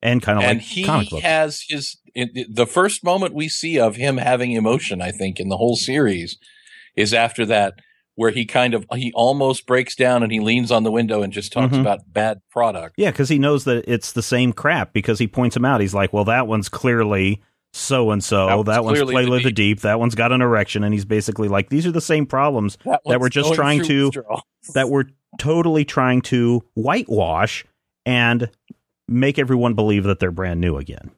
And 0.00 0.22
kind 0.22 0.38
of 0.38 0.44
and 0.44 0.58
like 0.58 0.66
he 0.66 0.84
comic 0.84 1.10
books. 1.10 1.22
has 1.24 1.64
his 1.68 1.96
it, 2.14 2.54
the 2.54 2.66
first 2.66 3.02
moment 3.02 3.34
we 3.34 3.48
see 3.48 3.78
of 3.80 3.96
him 3.96 4.16
having 4.16 4.52
emotion 4.52 5.02
i 5.02 5.10
think 5.10 5.40
in 5.40 5.48
the 5.48 5.56
whole 5.56 5.74
series 5.74 6.38
is 6.96 7.12
after 7.12 7.44
that 7.46 7.74
where 8.14 8.30
he 8.30 8.44
kind 8.46 8.74
of 8.74 8.86
he 8.94 9.10
almost 9.14 9.66
breaks 9.66 9.96
down 9.96 10.22
and 10.22 10.30
he 10.30 10.38
leans 10.38 10.70
on 10.70 10.84
the 10.84 10.92
window 10.92 11.20
and 11.22 11.32
just 11.32 11.52
talks 11.52 11.74
Mhm. 11.74 11.80
about 11.80 12.00
bad 12.12 12.38
product 12.50 12.94
yeah, 12.96 13.10
because 13.10 13.28
he 13.28 13.38
knows 13.40 13.64
that 13.64 13.84
it's 13.88 14.12
the 14.12 14.22
same 14.22 14.52
crap 14.52 14.92
because 14.92 15.18
he 15.18 15.26
points 15.26 15.56
him 15.56 15.64
out. 15.64 15.80
He's 15.80 15.94
like, 15.94 16.12
well, 16.12 16.24
that 16.26 16.46
one's 16.46 16.68
clearly 16.68 17.42
so 17.72 18.10
and 18.10 18.22
so. 18.24 18.62
That 18.64 18.84
one's 18.84 19.00
play 19.02 19.24
the 19.24 19.30
with 19.30 19.42
the 19.44 19.52
deep. 19.52 19.80
That 19.80 19.98
one's 20.00 20.14
got 20.14 20.32
an 20.32 20.40
erection, 20.42 20.84
and 20.84 20.92
he's 20.94 21.04
basically 21.04 21.48
like, 21.48 21.68
these 21.68 21.86
are 21.86 21.92
the 21.92 22.00
same 22.00 22.26
problems 22.26 22.78
that 22.84 23.20
we're 23.20 23.28
just 23.28 23.54
trying 23.54 23.82
to 23.84 24.10
that 24.74 24.88
we're 24.90 25.04
totally 25.38 25.84
trying 25.84 26.22
to 26.22 26.62
whitewash 26.74 27.64
and 28.06 28.50
make 29.06 29.38
everyone 29.38 29.74
believe 29.74 30.04
that 30.04 30.18
they're 30.18 30.30
brand 30.30 30.60
new 30.60 30.76
again. 30.76 31.10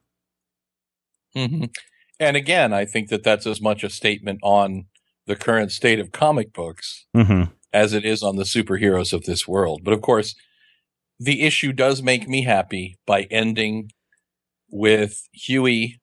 Mhm. 1.36 1.70
and 2.18 2.36
again 2.36 2.72
i 2.72 2.84
think 2.84 3.08
that 3.08 3.22
that's 3.22 3.46
as 3.46 3.60
much 3.60 3.84
a 3.84 3.88
statement 3.90 4.40
on 4.42 4.86
the 5.26 5.36
current 5.36 5.70
state 5.70 6.00
of 6.00 6.10
comic 6.10 6.52
books 6.52 7.06
Mm-hmm. 7.16 7.52
as 7.72 7.92
it 7.92 8.04
is 8.04 8.20
on 8.22 8.34
the 8.34 8.42
superheroes 8.42 9.12
of 9.12 9.24
this 9.24 9.46
world. 9.46 9.82
But 9.84 9.94
of 9.94 10.00
course, 10.00 10.34
the 11.20 11.42
issue 11.42 11.72
does 11.72 12.02
make 12.02 12.26
me 12.28 12.42
happy 12.42 12.96
by 13.06 13.22
ending 13.30 13.92
with 14.70 15.22
Huey 15.32 16.00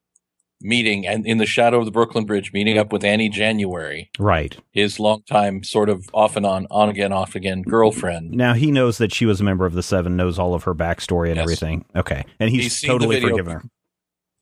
meeting 0.62 1.06
and 1.08 1.26
in 1.26 1.38
the 1.38 1.46
shadow 1.46 1.80
of 1.80 1.86
the 1.86 1.92
Brooklyn 1.92 2.26
Bridge, 2.26 2.52
meeting 2.54 2.78
up 2.78 2.92
with 2.92 3.04
Annie 3.04 3.30
January, 3.30 4.10
Right. 4.18 4.58
his 4.72 5.00
longtime 5.00 5.64
sort 5.64 5.90
of 5.90 6.10
off 6.14 6.36
and 6.36 6.46
on, 6.46 6.68
on 6.72 6.90
again, 6.90 7.12
off 7.14 7.36
again 7.36 7.62
girlfriend. 7.62 8.32
Now 8.32 8.54
he 8.54 8.72
knows 8.72 8.98
that 8.98 9.14
she 9.14 9.26
was 9.26 9.40
a 9.40 9.44
member 9.44 9.66
of 9.66 9.74
the 9.74 9.84
Seven, 9.84 10.16
knows 10.18 10.40
all 10.40 10.54
of 10.54 10.64
her 10.64 10.74
backstory 10.74 11.28
and 11.28 11.36
Yes. 11.38 11.44
everything. 11.44 11.86
Okay. 11.96 12.24
And 12.40 12.50
he's, 12.50 12.80
He's 12.80 12.90
totally 12.90 13.22
forgiven 13.22 13.52
her. 13.54 13.64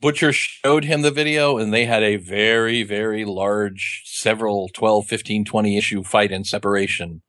Butcher 0.02 0.32
showed 0.34 0.84
him 0.86 1.02
the 1.02 1.12
video 1.12 1.58
and 1.58 1.74
they 1.74 1.86
had 1.86 2.04
a 2.04 2.18
very, 2.18 2.84
very 2.84 3.26
large, 3.26 4.02
several 4.06 4.70
12, 4.74 5.06
15, 5.08 5.46
20 5.46 5.78
issue 5.78 6.04
fight 6.04 6.32
and 6.32 6.46
separation 6.46 7.22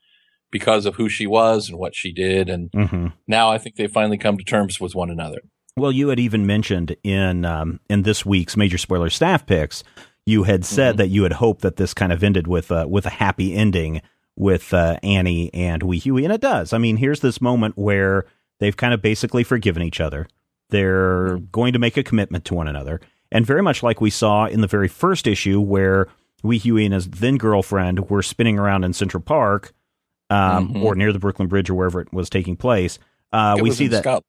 because 0.50 0.86
of 0.86 0.94
who 0.96 1.08
she 1.08 1.26
was 1.26 1.68
and 1.68 1.78
what 1.78 1.94
she 1.94 2.12
did. 2.12 2.48
And 2.48 2.70
hmm 2.72 3.08
now 3.26 3.50
I 3.50 3.58
think 3.58 3.76
they 3.76 3.86
finally 3.88 4.18
come 4.18 4.36
to 4.38 4.44
terms 4.44 4.80
with 4.80 4.94
one 4.94 5.10
another. 5.10 5.40
Well, 5.78 5.92
you 5.92 6.08
had 6.08 6.18
even 6.18 6.46
mentioned 6.46 6.96
in 7.04 7.44
um, 7.44 7.80
in 7.90 8.02
this 8.02 8.24
week's 8.24 8.56
major 8.56 8.78
spoiler 8.78 9.10
staff 9.10 9.44
picks, 9.46 9.84
you 10.24 10.44
had 10.44 10.64
said 10.64 10.94
Mhm. 10.94 10.98
that 10.98 11.08
you 11.08 11.22
had 11.24 11.34
hoped 11.34 11.60
that 11.62 11.76
this 11.76 11.92
kind 11.92 12.12
of 12.12 12.24
ended 12.24 12.46
with 12.46 12.72
uh, 12.72 12.86
with 12.88 13.04
a 13.04 13.10
happy 13.10 13.54
ending 13.54 14.00
with 14.36 14.72
uh, 14.72 14.96
Annie 15.02 15.52
and 15.52 15.82
Wee 15.82 15.98
Huey, 15.98 16.24
and 16.24 16.32
it 16.32 16.40
does. 16.40 16.72
I 16.72 16.78
mean, 16.78 16.96
here's 16.96 17.20
this 17.20 17.40
moment 17.42 17.76
where 17.76 18.24
they've 18.58 18.76
kind 18.76 18.94
of 18.94 19.02
basically 19.02 19.44
forgiven 19.44 19.82
each 19.82 20.00
other. 20.00 20.26
They're 20.70 21.38
going 21.52 21.74
to 21.74 21.78
make 21.78 21.96
a 21.98 22.02
commitment 22.02 22.46
to 22.46 22.54
one 22.54 22.68
another, 22.68 23.00
and 23.30 23.44
very 23.44 23.62
much 23.62 23.82
like 23.82 24.00
we 24.00 24.10
saw 24.10 24.46
in 24.46 24.62
the 24.62 24.66
very 24.66 24.88
first 24.88 25.26
issue, 25.26 25.60
where 25.60 26.08
Wee 26.42 26.58
Huey 26.58 26.86
and 26.86 26.94
his 26.94 27.06
then 27.08 27.36
girlfriend 27.36 28.08
were 28.08 28.22
spinning 28.22 28.58
around 28.58 28.84
in 28.84 28.94
Central 28.94 29.22
Park, 29.22 29.72
um, 30.30 30.70
Mhm. 30.72 30.82
or 30.82 30.94
near 30.94 31.12
the 31.12 31.18
Brooklyn 31.18 31.48
Bridge, 31.48 31.68
or 31.68 31.74
wherever 31.74 32.00
it 32.00 32.12
was 32.14 32.30
taking 32.30 32.56
place. 32.56 32.98
Uh, 33.32 33.58
we 33.60 33.70
see 33.70 33.88
that. 33.88 34.02
Scotland. 34.02 34.24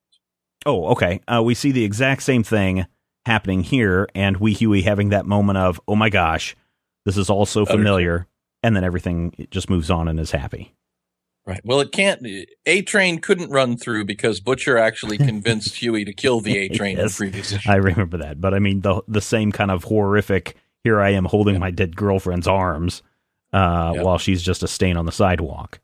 Oh, 0.67 0.87
okay. 0.89 1.21
Uh, 1.27 1.41
we 1.43 1.53
see 1.55 1.71
the 1.71 1.83
exact 1.85 2.21
same 2.23 2.43
thing 2.43 2.85
happening 3.25 3.63
here, 3.63 4.07
and 4.13 4.37
Wee 4.37 4.53
Huey 4.53 4.83
having 4.83 5.09
that 5.09 5.25
moment 5.25 5.57
of, 5.57 5.79
"Oh 5.87 5.95
my 5.95 6.09
gosh, 6.09 6.55
this 7.05 7.17
is 7.17 7.29
all 7.29 7.45
so 7.45 7.65
familiar," 7.65 8.27
and 8.61 8.75
then 8.75 8.83
everything 8.83 9.47
just 9.49 9.69
moves 9.69 9.89
on 9.89 10.07
and 10.07 10.19
is 10.19 10.31
happy. 10.31 10.75
Right. 11.45 11.61
Well, 11.63 11.79
it 11.79 11.93
can't. 11.93 12.27
A 12.65 12.81
Train 12.81 13.19
couldn't 13.19 13.49
run 13.49 13.77
through 13.77 14.03
because 14.03 14.41
Butcher 14.41 14.77
actually 14.77 15.17
convinced 15.31 15.75
Huey 15.77 16.03
to 16.03 16.11
kill 16.13 16.41
the 16.41 16.57
A 16.57 16.67
Train 16.69 16.91
in 16.91 16.97
the 16.97 17.03
Yes. 17.03 17.17
previous 17.17 17.51
issue. 17.53 17.69
I 17.71 17.75
remember 17.77 18.17
that, 18.17 18.41
but 18.41 18.53
I 18.53 18.59
mean 18.59 18.81
the 18.81 19.01
the 19.07 19.21
same 19.21 19.53
kind 19.53 19.71
of 19.71 19.85
horrific. 19.85 20.55
Here 20.83 20.99
I 20.99 21.11
am 21.11 21.25
holding 21.25 21.55
Yeah. 21.55 21.59
my 21.59 21.71
dead 21.71 21.95
girlfriend's 21.95 22.47
arms, 22.47 23.01
uh, 23.53 23.93
Yeah. 23.95 24.01
while 24.03 24.17
she's 24.17 24.43
just 24.43 24.61
a 24.63 24.67
stain 24.67 24.97
on 24.97 25.05
the 25.05 25.11
sidewalk. 25.13 25.79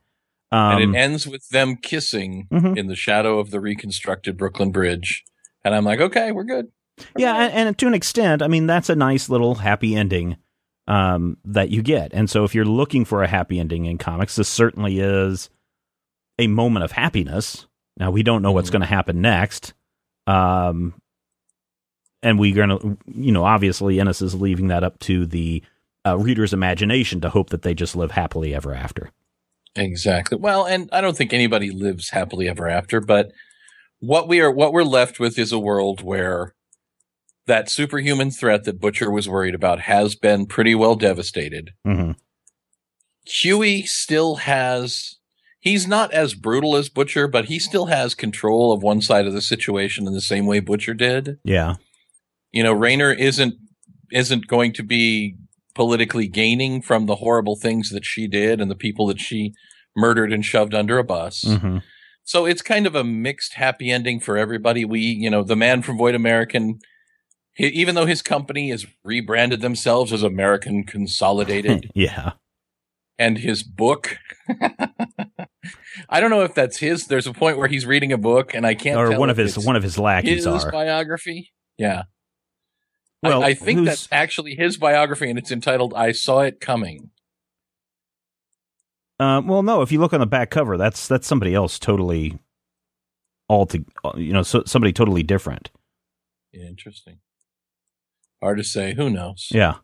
Um, 0.54 0.82
and 0.82 0.96
it 0.96 0.98
ends 1.00 1.26
with 1.28 1.50
them 1.50 1.76
kissing 1.78 2.48
Mhm. 2.52 2.78
in 2.78 2.88
the 2.88 2.96
shadow 2.96 3.40
of 3.40 3.50
the 3.52 3.60
reconstructed 3.60 4.38
Brooklyn 4.38 4.72
Bridge. 4.72 5.24
And 5.66 5.74
I'm 5.74 5.84
like, 5.86 6.00
okay, 6.00 6.32
we're 6.32 6.44
good. 6.44 6.68
yeah, 7.18 7.36
and, 7.46 7.68
and 7.70 7.78
to 7.80 7.88
an 7.88 7.94
extent, 7.96 8.42
I 8.44 8.48
mean, 8.48 8.68
that's 8.68 8.90
a 8.90 8.96
nice 8.96 9.30
little 9.30 9.56
happy 9.56 9.96
ending 9.96 10.38
um, 10.88 11.38
that 11.46 11.70
you 11.70 11.82
get. 11.82 12.14
And 12.14 12.30
so, 12.30 12.44
if 12.44 12.54
you're 12.54 12.66
looking 12.66 13.04
for 13.06 13.24
a 13.24 13.28
happy 13.28 13.60
ending 13.60 13.86
in 13.86 13.98
comics, 13.98 14.36
this 14.36 14.50
certainly 14.50 15.00
is 15.00 15.50
a 16.38 16.48
moment 16.48 16.84
of 16.84 16.92
happiness. 16.92 17.66
Now, 17.98 18.12
we 18.12 18.22
don't 18.22 18.42
know 18.42 18.52
what's 18.52 18.70
Mhm. 18.70 18.74
going 18.74 18.82
to 18.82 18.88
happen 18.88 19.22
next. 19.22 19.74
Um, 20.28 20.94
and 22.22 22.38
we're 22.38 22.54
going 22.56 22.70
to, 22.70 22.98
you 23.08 23.32
know, 23.32 23.44
obviously, 23.46 24.00
Ennis 24.00 24.22
is 24.22 24.36
leaving 24.36 24.68
that 24.68 24.84
up 24.84 25.00
to 25.00 25.26
the 25.26 25.64
uh, 26.06 26.18
reader's 26.18 26.54
imagination 26.54 27.22
to 27.22 27.30
hope 27.30 27.50
that 27.52 27.62
they 27.62 27.74
just 27.74 27.96
live 27.96 28.12
happily 28.12 28.54
ever 28.54 28.74
after. 28.74 29.10
Exactly. 29.76 30.38
Well, 30.38 30.66
and 30.66 30.90
I 30.92 31.02
don't 31.02 31.18
think 31.18 31.34
anybody 31.34 31.72
lives 31.72 32.12
happily 32.12 32.48
ever 32.48 32.68
after, 32.68 33.02
but 33.02 33.32
what 34.00 34.28
we 34.28 34.42
are 34.42 34.52
what 34.52 34.74
we're 34.74 34.84
left 34.84 35.20
with 35.20 35.40
is 35.40 35.52
a 35.52 35.60
world 35.60 36.02
where 36.04 36.54
that 37.48 37.70
superhuman 37.70 38.32
threat 38.32 38.64
that 38.66 38.80
Butcher 38.80 39.10
was 39.10 39.28
worried 39.28 39.56
about 39.56 39.82
has 39.82 40.16
been 40.16 40.46
pretty 40.46 40.76
well 40.76 40.96
devastated. 40.96 41.72
hmm 41.86 42.12
Huey 43.26 43.84
still 43.84 44.36
has 44.36 45.16
he's 45.62 45.88
not 45.88 46.12
as 46.14 46.34
brutal 46.34 46.76
as 46.76 46.90
Butcher, 46.90 47.28
but 47.28 47.46
he 47.46 47.58
still 47.58 47.86
has 47.86 48.14
control 48.14 48.74
of 48.74 48.84
one 48.84 49.02
side 49.02 49.26
of 49.26 49.34
the 49.34 49.42
situation 49.42 50.06
in 50.06 50.14
the 50.14 50.22
same 50.22 50.46
way 50.46 50.60
Butcher 50.60 50.94
did. 50.94 51.38
Yeah. 51.44 51.76
You 52.52 52.64
know, 52.64 52.74
Rayner 52.74 53.12
isn't 53.12 53.56
isn't 54.12 54.48
going 54.48 54.74
to 54.74 54.84
be 54.84 55.38
politically 55.76 56.28
gaining 56.28 56.82
from 56.82 57.06
the 57.06 57.16
horrible 57.16 57.56
things 57.56 57.90
that 57.90 58.06
she 58.06 58.28
did 58.28 58.62
and 58.62 58.70
the 58.70 58.76
people 58.76 59.08
that 59.08 59.20
she 59.20 59.54
murdered 59.96 60.32
and 60.34 60.46
shoved 60.46 60.74
under 60.74 60.98
a 60.98 61.04
bus. 61.04 61.44
hmm 61.44 61.78
So 62.24 62.46
it's 62.46 62.62
kind 62.62 62.86
of 62.88 62.96
a 62.96 63.04
mixed 63.04 63.54
happy 63.56 63.92
ending 63.92 64.20
for 64.20 64.38
everybody. 64.38 64.86
We, 64.86 65.00
you 65.02 65.30
know, 65.30 65.44
the 65.44 65.56
man 65.56 65.82
from 65.82 65.98
Vought 65.98 66.16
American, 66.16 66.80
he, 67.54 67.68
even 67.68 67.96
though 67.96 68.06
his 68.06 68.22
company 68.22 68.70
has 68.70 68.86
rebranded 69.04 69.62
themselves 69.62 70.14
as 70.14 70.24
American 70.24 70.84
Consolidated 70.86 71.92
yeah. 71.96 72.34
and 73.20 73.38
his 73.40 73.62
book, 73.64 74.18
I 76.10 76.20
don't 76.20 76.30
know 76.30 76.42
if 76.42 76.54
that's 76.54 76.78
his. 76.78 77.08
There's 77.08 77.28
a 77.28 77.34
point 77.34 77.58
where 77.58 77.68
he's 77.68 77.86
reading 77.86 78.12
a 78.12 78.18
book 78.18 78.54
and 78.54 78.66
I 78.66 78.76
can't 78.76 78.98
Or 78.98 79.18
one 79.20 79.30
of 79.30 79.38
his 79.38 79.58
one 79.58 79.76
of 79.76 79.84
his 79.84 79.98
lackeys 79.98 80.46
his 80.46 80.66
are. 80.66 80.72
biography. 80.72 81.52
Yeah. 81.78 82.04
Well, 83.24 83.44
I, 83.44 83.48
I 83.48 83.54
think 83.54 83.86
that's 83.86 84.08
actually 84.12 84.56
his 84.56 84.78
biography 84.78 85.30
and 85.30 85.40
it's 85.40 85.52
entitled 85.52 85.94
I 85.96 86.12
Saw 86.12 86.42
It 86.42 86.60
Coming. 86.60 87.10
Uh, 89.20 89.42
well, 89.46 89.64
no. 89.64 89.82
If 89.82 89.92
you 89.92 90.00
look 90.00 90.14
on 90.14 90.20
the 90.20 90.26
back 90.26 90.50
cover, 90.50 90.78
that's 90.78 91.08
that's 91.08 91.28
somebody 91.28 91.54
else 91.54 91.80
totally, 91.80 92.38
all 93.48 93.66
to 93.68 93.86
you 94.18 94.34
know, 94.34 94.44
so, 94.44 94.64
somebody 94.66 94.92
totally 94.92 95.24
different. 95.24 95.72
Interesting. 96.54 97.20
Hard 98.42 98.58
to 98.58 98.64
say. 98.64 98.94
Who 98.94 99.10
knows? 99.10 99.48
Yeah. 99.52 99.76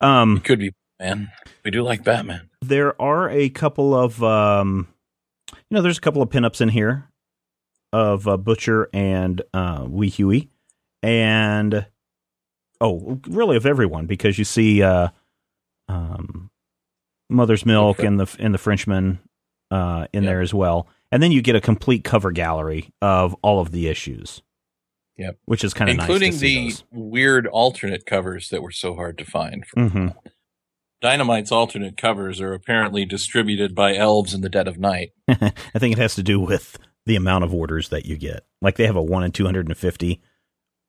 Um, 0.00 0.36
It 0.36 0.44
could 0.44 0.58
be 0.58 0.72
man. 1.00 1.30
We 1.64 1.70
do 1.70 1.82
like 1.82 2.04
Batman. 2.04 2.50
there 2.62 3.00
are 3.02 3.28
a 3.28 3.48
couple 3.48 3.94
of, 3.94 4.22
um, 4.22 4.86
you 5.52 5.74
know, 5.74 5.82
there's 5.82 5.98
a 5.98 6.00
couple 6.00 6.22
of 6.22 6.28
pinups 6.28 6.60
in 6.60 6.68
here 6.68 7.08
of 7.92 8.28
uh, 8.28 8.36
Butcher 8.36 8.88
and 8.92 9.42
uh, 9.52 9.86
Wee 9.88 10.08
Huey, 10.08 10.50
and 11.02 11.86
oh, 12.80 13.20
really 13.28 13.56
of 13.56 13.66
everyone 13.66 14.06
because 14.06 14.38
you 14.38 14.44
see 14.44 14.82
uh, 14.82 15.08
um, 15.88 16.50
Mother's 17.30 17.64
Milk 17.66 17.98
Okay. 18.00 18.06
and 18.06 18.20
the 18.20 18.36
and 18.38 18.52
the 18.54 18.58
Frenchman 18.58 19.18
uh, 19.70 20.06
in 20.12 20.22
Yep. 20.24 20.30
there 20.30 20.40
as 20.40 20.52
well, 20.54 20.88
and 21.10 21.22
then 21.22 21.32
you 21.32 21.42
get 21.42 21.56
a 21.56 21.60
complete 21.60 22.04
cover 22.04 22.30
gallery 22.30 22.92
of 23.02 23.34
all 23.42 23.60
of 23.60 23.70
the 23.72 23.88
issues. 23.88 24.42
Yep. 25.16 25.38
which 25.44 25.62
is 25.62 25.72
kind 25.72 25.88
of 25.90 25.94
including 25.98 26.30
nice 26.32 26.40
to 26.40 26.46
see 26.46 26.54
the 26.56 26.70
those. 26.70 26.84
weird 26.90 27.46
alternate 27.46 28.04
covers 28.04 28.48
that 28.48 28.62
were 28.62 28.72
so 28.72 28.96
hard 28.96 29.16
to 29.18 29.24
find. 29.24 29.64
Mhm. 29.76 30.12
Dynamite's 31.00 31.52
alternate 31.52 31.96
covers 31.96 32.40
are 32.40 32.52
apparently 32.52 33.04
distributed 33.04 33.76
by 33.76 33.94
elves 33.94 34.34
in 34.34 34.40
the 34.40 34.48
dead 34.48 34.66
of 34.66 34.76
night. 34.76 35.12
I 35.28 35.78
think 35.78 35.92
it 35.92 35.98
has 36.00 36.16
to 36.16 36.24
do 36.24 36.40
with 36.40 36.78
the 37.06 37.14
amount 37.14 37.44
of 37.44 37.54
orders 37.54 37.90
that 37.90 38.06
you 38.06 38.16
get. 38.16 38.44
Like 38.60 38.74
they 38.74 38.86
have 38.86 38.96
a 38.96 39.02
one 39.02 39.22
in 39.22 39.30
two 39.30 39.44
hundred 39.44 39.68
and 39.68 39.76
fifty 39.76 40.20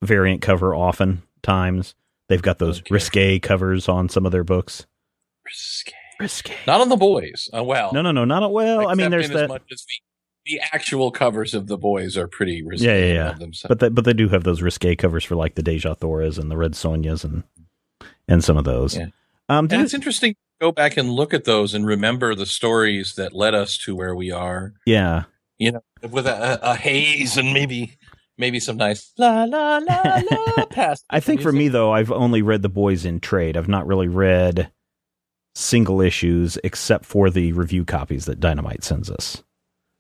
variant 0.02 0.42
cover. 0.42 0.74
Often 0.74 1.22
times 1.46 1.96
they've 2.28 2.42
got 2.42 2.60
those 2.60 2.80
Okay. 2.80 2.94
risque 2.94 3.40
covers 3.40 3.88
on 3.88 4.10
some 4.10 4.26
of 4.26 4.32
their 4.32 4.44
books. 4.44 4.86
Risque. 5.46 5.94
Risque. 6.20 6.54
Not 6.66 6.82
on 6.82 6.90
the 6.90 6.96
boys. 6.96 7.50
Oh 7.54 7.64
well. 7.64 7.92
No, 7.94 8.02
no, 8.02 8.12
no, 8.12 8.26
not 8.26 8.44
a, 8.44 8.50
well. 8.50 8.88
I 8.88 8.96
mean, 8.96 9.12
there's 9.12 9.30
that, 9.30 9.44
as 9.44 9.50
much 9.50 9.64
as 9.72 9.86
the, 10.46 10.54
the 10.54 10.62
actual 10.74 11.12
covers 11.12 11.54
of 11.54 11.68
the 11.68 11.78
boys 11.78 12.18
are 12.18 12.28
pretty 12.28 12.64
risque. 12.66 12.86
Yeah, 12.86 13.06
yeah, 13.06 13.14
yeah. 13.14 13.34
themselves. 13.34 13.66
but 13.70 13.80
they, 13.80 13.90
but 13.90 14.06
they 14.06 14.14
do 14.14 14.30
have 14.30 14.44
those 14.44 14.62
risque 14.62 14.96
covers 14.96 15.24
for 15.24 15.36
like 15.36 15.56
the 15.56 15.64
Dejah 15.64 15.98
Thoris 15.98 16.38
and 16.38 16.50
the 16.50 16.58
Red 16.58 16.72
Sonjas 16.74 17.24
and 17.24 17.44
and 18.28 18.44
some 18.44 18.58
of 18.58 18.64
those. 18.66 18.98
Yeah. 18.98 19.08
Um, 19.50 19.68
and 19.72 19.82
it's 19.84 19.94
interesting 19.94 20.34
to 20.34 20.38
go 20.60 20.72
back 20.72 20.98
and 20.98 21.10
look 21.12 21.34
at 21.34 21.44
those 21.44 21.74
and 21.76 21.86
remember 21.86 22.34
the 22.34 22.48
stories 22.48 23.14
that 23.16 23.34
led 23.34 23.54
us 23.54 23.78
to 23.80 23.96
where 23.96 24.16
we 24.16 24.32
are. 24.32 24.74
yeah, 24.88 25.26
You 25.60 25.74
know, 25.74 25.82
with 26.10 26.26
a, 26.26 26.60
a 26.64 26.76
haze 26.76 27.38
and 27.38 27.54
maybe 27.54 27.98
maybe 28.38 28.60
some 28.60 28.78
nice 28.78 29.12
la 29.18 29.44
la 29.44 29.78
la 29.78 30.22
la 30.32 30.66
past. 30.70 31.06
I 31.10 31.20
think 31.20 31.42
for 31.42 31.52
me 31.52 31.68
though, 31.68 31.92
I've 31.92 32.12
only 32.12 32.42
read 32.42 32.62
the 32.62 32.70
boys 32.70 33.06
in 33.06 33.20
trade. 33.20 33.58
I've 33.58 33.68
not 33.68 33.88
really 33.88 34.08
read 34.08 34.72
single 35.54 36.02
issues 36.02 36.58
except 36.64 37.06
for 37.06 37.30
the 37.30 37.54
review 37.54 37.86
copies 37.86 38.26
that 38.26 38.40
Dynamite 38.40 38.84
sends 38.84 39.10
us. 39.10 39.42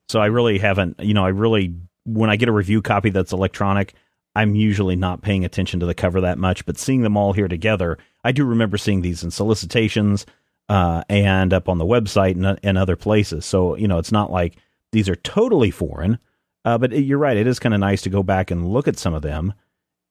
So 0.09 0.19
I 0.19 0.27
really 0.27 0.59
haven't, 0.59 0.99
you 0.99 1.13
know, 1.13 1.25
I 1.25 1.29
really 1.29 1.75
when 2.05 2.29
I 2.29 2.35
get 2.35 2.49
a 2.49 2.53
review 2.53 2.81
copy 2.81 3.09
that's 3.09 3.33
electronic, 3.33 3.93
I'm 4.35 4.53
usually 4.53 4.95
not 4.95 5.21
paying 5.21 5.45
attention 5.45 5.79
to 5.79 5.85
the 5.85 5.95
cover 5.95 6.21
that 6.21 6.37
much, 6.37 6.65
but 6.65 6.77
seeing 6.77 7.01
them 7.01 7.17
all 7.17 7.33
here 7.33 7.47
together, 7.47 7.97
I 8.23 8.31
do 8.31 8.45
remember 8.45 8.77
seeing 8.77 9.01
these 9.01 9.23
in 9.23 9.31
solicitations 9.31 10.25
uh, 10.67 11.03
and 11.09 11.53
up 11.53 11.69
on 11.69 11.77
the 11.77 11.85
website 11.85 12.35
and, 12.35 12.59
and 12.61 12.77
other 12.77 12.95
places. 12.95 13.45
So, 13.45 13.75
you 13.75 13.87
know, 13.87 13.97
it's 13.97 14.11
not 14.11 14.31
like 14.31 14.57
these 14.91 15.09
are 15.09 15.15
totally 15.15 15.71
foreign, 15.71 16.19
uh, 16.65 16.77
but 16.77 16.91
you're 16.91 17.17
right. 17.17 17.37
It 17.37 17.47
is 17.47 17.59
kind 17.59 17.73
of 17.73 17.79
nice 17.79 18.01
to 18.01 18.09
go 18.09 18.23
back 18.23 18.51
and 18.51 18.67
look 18.67 18.87
at 18.89 18.97
some 18.99 19.13
of 19.13 19.21
them 19.21 19.53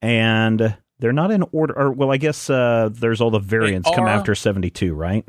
and 0.01 0.77
they're 0.99 1.13
not 1.13 1.31
in 1.31 1.45
order. 1.53 1.75
Or 1.77 1.91
well, 1.93 2.11
I 2.13 2.17
guess 2.17 2.49
uh, 2.49 2.89
there's 2.93 3.21
all 3.21 3.31
the 3.31 3.39
variants 3.41 3.91
come 3.95 4.07
after 4.09 4.35
seventy 4.35 4.71
two, 4.71 4.95
right? 4.95 5.25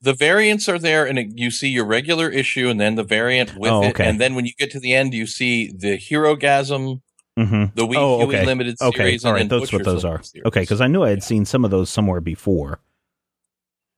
the 0.00 0.14
variants 0.14 0.68
are 0.68 0.78
there, 0.78 1.04
and 1.06 1.18
it, 1.18 1.26
you 1.36 1.50
see 1.50 1.68
your 1.68 1.84
regular 1.84 2.30
issue, 2.30 2.68
and 2.68 2.80
then 2.80 2.94
the 2.94 3.02
variant 3.02 3.56
with 3.56 3.72
Oh, 3.72 3.82
it, 3.82 3.98
and 3.98 4.20
then 4.20 4.36
when 4.36 4.46
you 4.46 4.52
get 4.56 4.70
to 4.70 4.78
the 4.78 4.94
end, 4.94 5.12
you 5.12 5.26
see 5.26 5.72
the 5.76 5.98
Herogasm, 5.98 7.00
Mm-hmm. 7.36 7.64
the 7.74 7.84
Wee 7.84 7.96
Oh, 7.96 8.18
Huey 8.18 8.36
okay. 8.36 8.46
limited 8.46 8.76
Okay, 8.80 8.96
series, 8.96 9.24
all 9.24 9.34
and 9.34 9.50
right, 9.50 9.58
that's 9.60 9.72
what 9.72 9.82
those 9.82 10.04
are. 10.04 10.22
series. 10.22 10.46
Okay, 10.46 10.60
because 10.60 10.80
I 10.80 10.86
knew 10.86 11.02
I 11.02 11.08
had 11.10 11.18
Yeah. 11.18 11.24
seen 11.24 11.44
some 11.44 11.64
of 11.64 11.72
those 11.72 11.90
somewhere 11.90 12.20
before. 12.20 12.78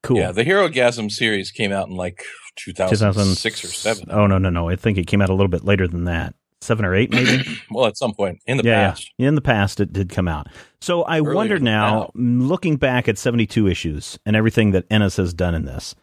Cool. 0.03 0.17
Yeah, 0.19 0.33
the 0.33 0.43
Herogasm 0.45 1.11
series 1.11 1.51
came 1.51 1.71
out 1.71 1.89
in 1.89 1.97
like 1.97 2.25
2006 2.57 3.65
or 3.65 3.69
7. 3.69 4.05
Oh 4.11 4.27
no, 4.27 4.39
no, 4.39 4.49
no! 4.49 4.71
I 4.71 4.77
think 4.77 4.97
it 4.97 5.07
came 5.07 5.21
out 5.21 5.29
a 5.29 5.35
little 5.35 5.49
bit 5.49 5.65
later 5.65 5.87
than 5.87 6.05
that, 6.05 6.35
seven 6.61 6.85
or 6.85 6.95
eight, 6.95 7.11
maybe. 7.13 7.43
well, 7.71 7.87
at 7.87 7.97
some 7.97 8.15
point 8.15 8.41
in 8.47 8.57
the 8.57 8.65
yeah, 8.65 8.91
past. 8.91 9.11
yeah. 9.19 9.29
In 9.29 9.35
the 9.35 9.41
past, 9.41 9.81
it 9.81 9.93
did 9.93 10.11
come 10.11 10.29
out. 10.29 10.49
So 10.81 11.03
I 11.03 11.19
Earlier 11.19 11.35
wonder 11.35 11.59
now, 11.59 12.11
looking 12.15 12.77
back 12.77 13.09
at 13.09 13.19
seventy-two 13.19 13.67
issues 13.67 14.19
and 14.25 14.37
everything 14.37 14.73
that 14.73 14.87
Ennis 14.91 15.17
has 15.17 15.35
done 15.35 15.55
in 15.55 15.65
this, 15.65 15.95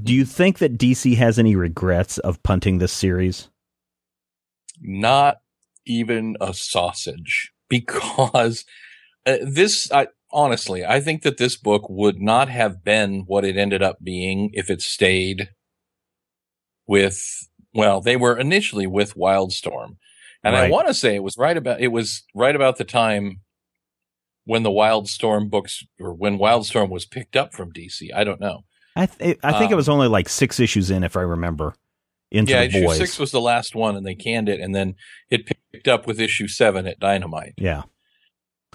do 0.00 0.12
you 0.12 0.24
think 0.24 0.58
that 0.58 0.78
DC 0.78 1.16
has 1.16 1.38
any 1.38 1.56
regrets 1.56 2.18
of 2.18 2.42
punting 2.42 2.78
this 2.78 2.92
series? 2.92 3.48
Not 4.80 5.38
even 5.86 6.36
a 6.40 6.54
sausage 6.54 7.52
because 7.68 8.64
uh, 9.26 9.36
this 9.42 9.90
I 9.92 10.08
honestly, 10.32 10.84
I 10.84 11.00
think 11.00 11.22
that 11.22 11.36
this 11.36 11.56
book 11.56 11.88
would 11.88 12.20
not 12.20 12.48
have 12.48 12.82
been 12.82 13.24
what 13.26 13.44
it 13.44 13.56
ended 13.56 13.82
up 13.82 13.98
being 14.02 14.50
if 14.54 14.70
it 14.70 14.80
stayed 14.80 15.50
with 16.86 17.48
well, 17.74 18.00
they 18.00 18.16
were 18.16 18.38
initially 18.38 18.86
with 18.86 19.14
Wildstorm. 19.14 19.96
And 20.44 20.56
I 20.56 20.68
want 20.68 20.88
to 20.88 20.94
say 20.94 21.14
it 21.14 21.22
was 21.22 21.36
right 21.38 21.56
about 21.56 21.80
it 21.80 21.88
was 21.88 22.24
right 22.34 22.56
about 22.56 22.76
the 22.76 22.84
time 22.84 23.40
when 24.44 24.64
the 24.64 24.70
Wildstorm 24.70 25.48
books 25.48 25.84
or 26.00 26.12
when 26.14 26.36
Wildstorm 26.38 26.90
was 26.90 27.06
picked 27.06 27.36
up 27.36 27.54
from 27.54 27.72
DC. 27.72 28.12
I 28.12 28.24
don't 28.24 28.40
know. 28.40 28.64
I 28.96 29.06
th- 29.06 29.38
I 29.44 29.52
think 29.52 29.70
it 29.70 29.74
Um, 29.74 29.76
was 29.76 29.88
only 29.88 30.08
like 30.08 30.28
six 30.28 30.58
issues 30.58 30.90
in, 30.90 31.04
if 31.04 31.16
I 31.16 31.20
remember, 31.20 31.74
into 32.32 32.52
yeah, 32.52 32.62
issue 32.62 32.84
boys. 32.84 32.98
six 32.98 33.18
was 33.20 33.30
the 33.30 33.40
last 33.40 33.74
one, 33.76 33.94
and 33.96 34.04
they 34.04 34.16
canned 34.16 34.48
it, 34.48 34.60
and 34.60 34.74
then 34.74 34.96
it 35.30 35.46
picked 35.72 35.86
up 35.88 36.06
with 36.08 36.20
issue 36.20 36.48
seven 36.48 36.86
at 36.88 36.98
Dynamite. 36.98 37.54
Yeah. 37.56 37.82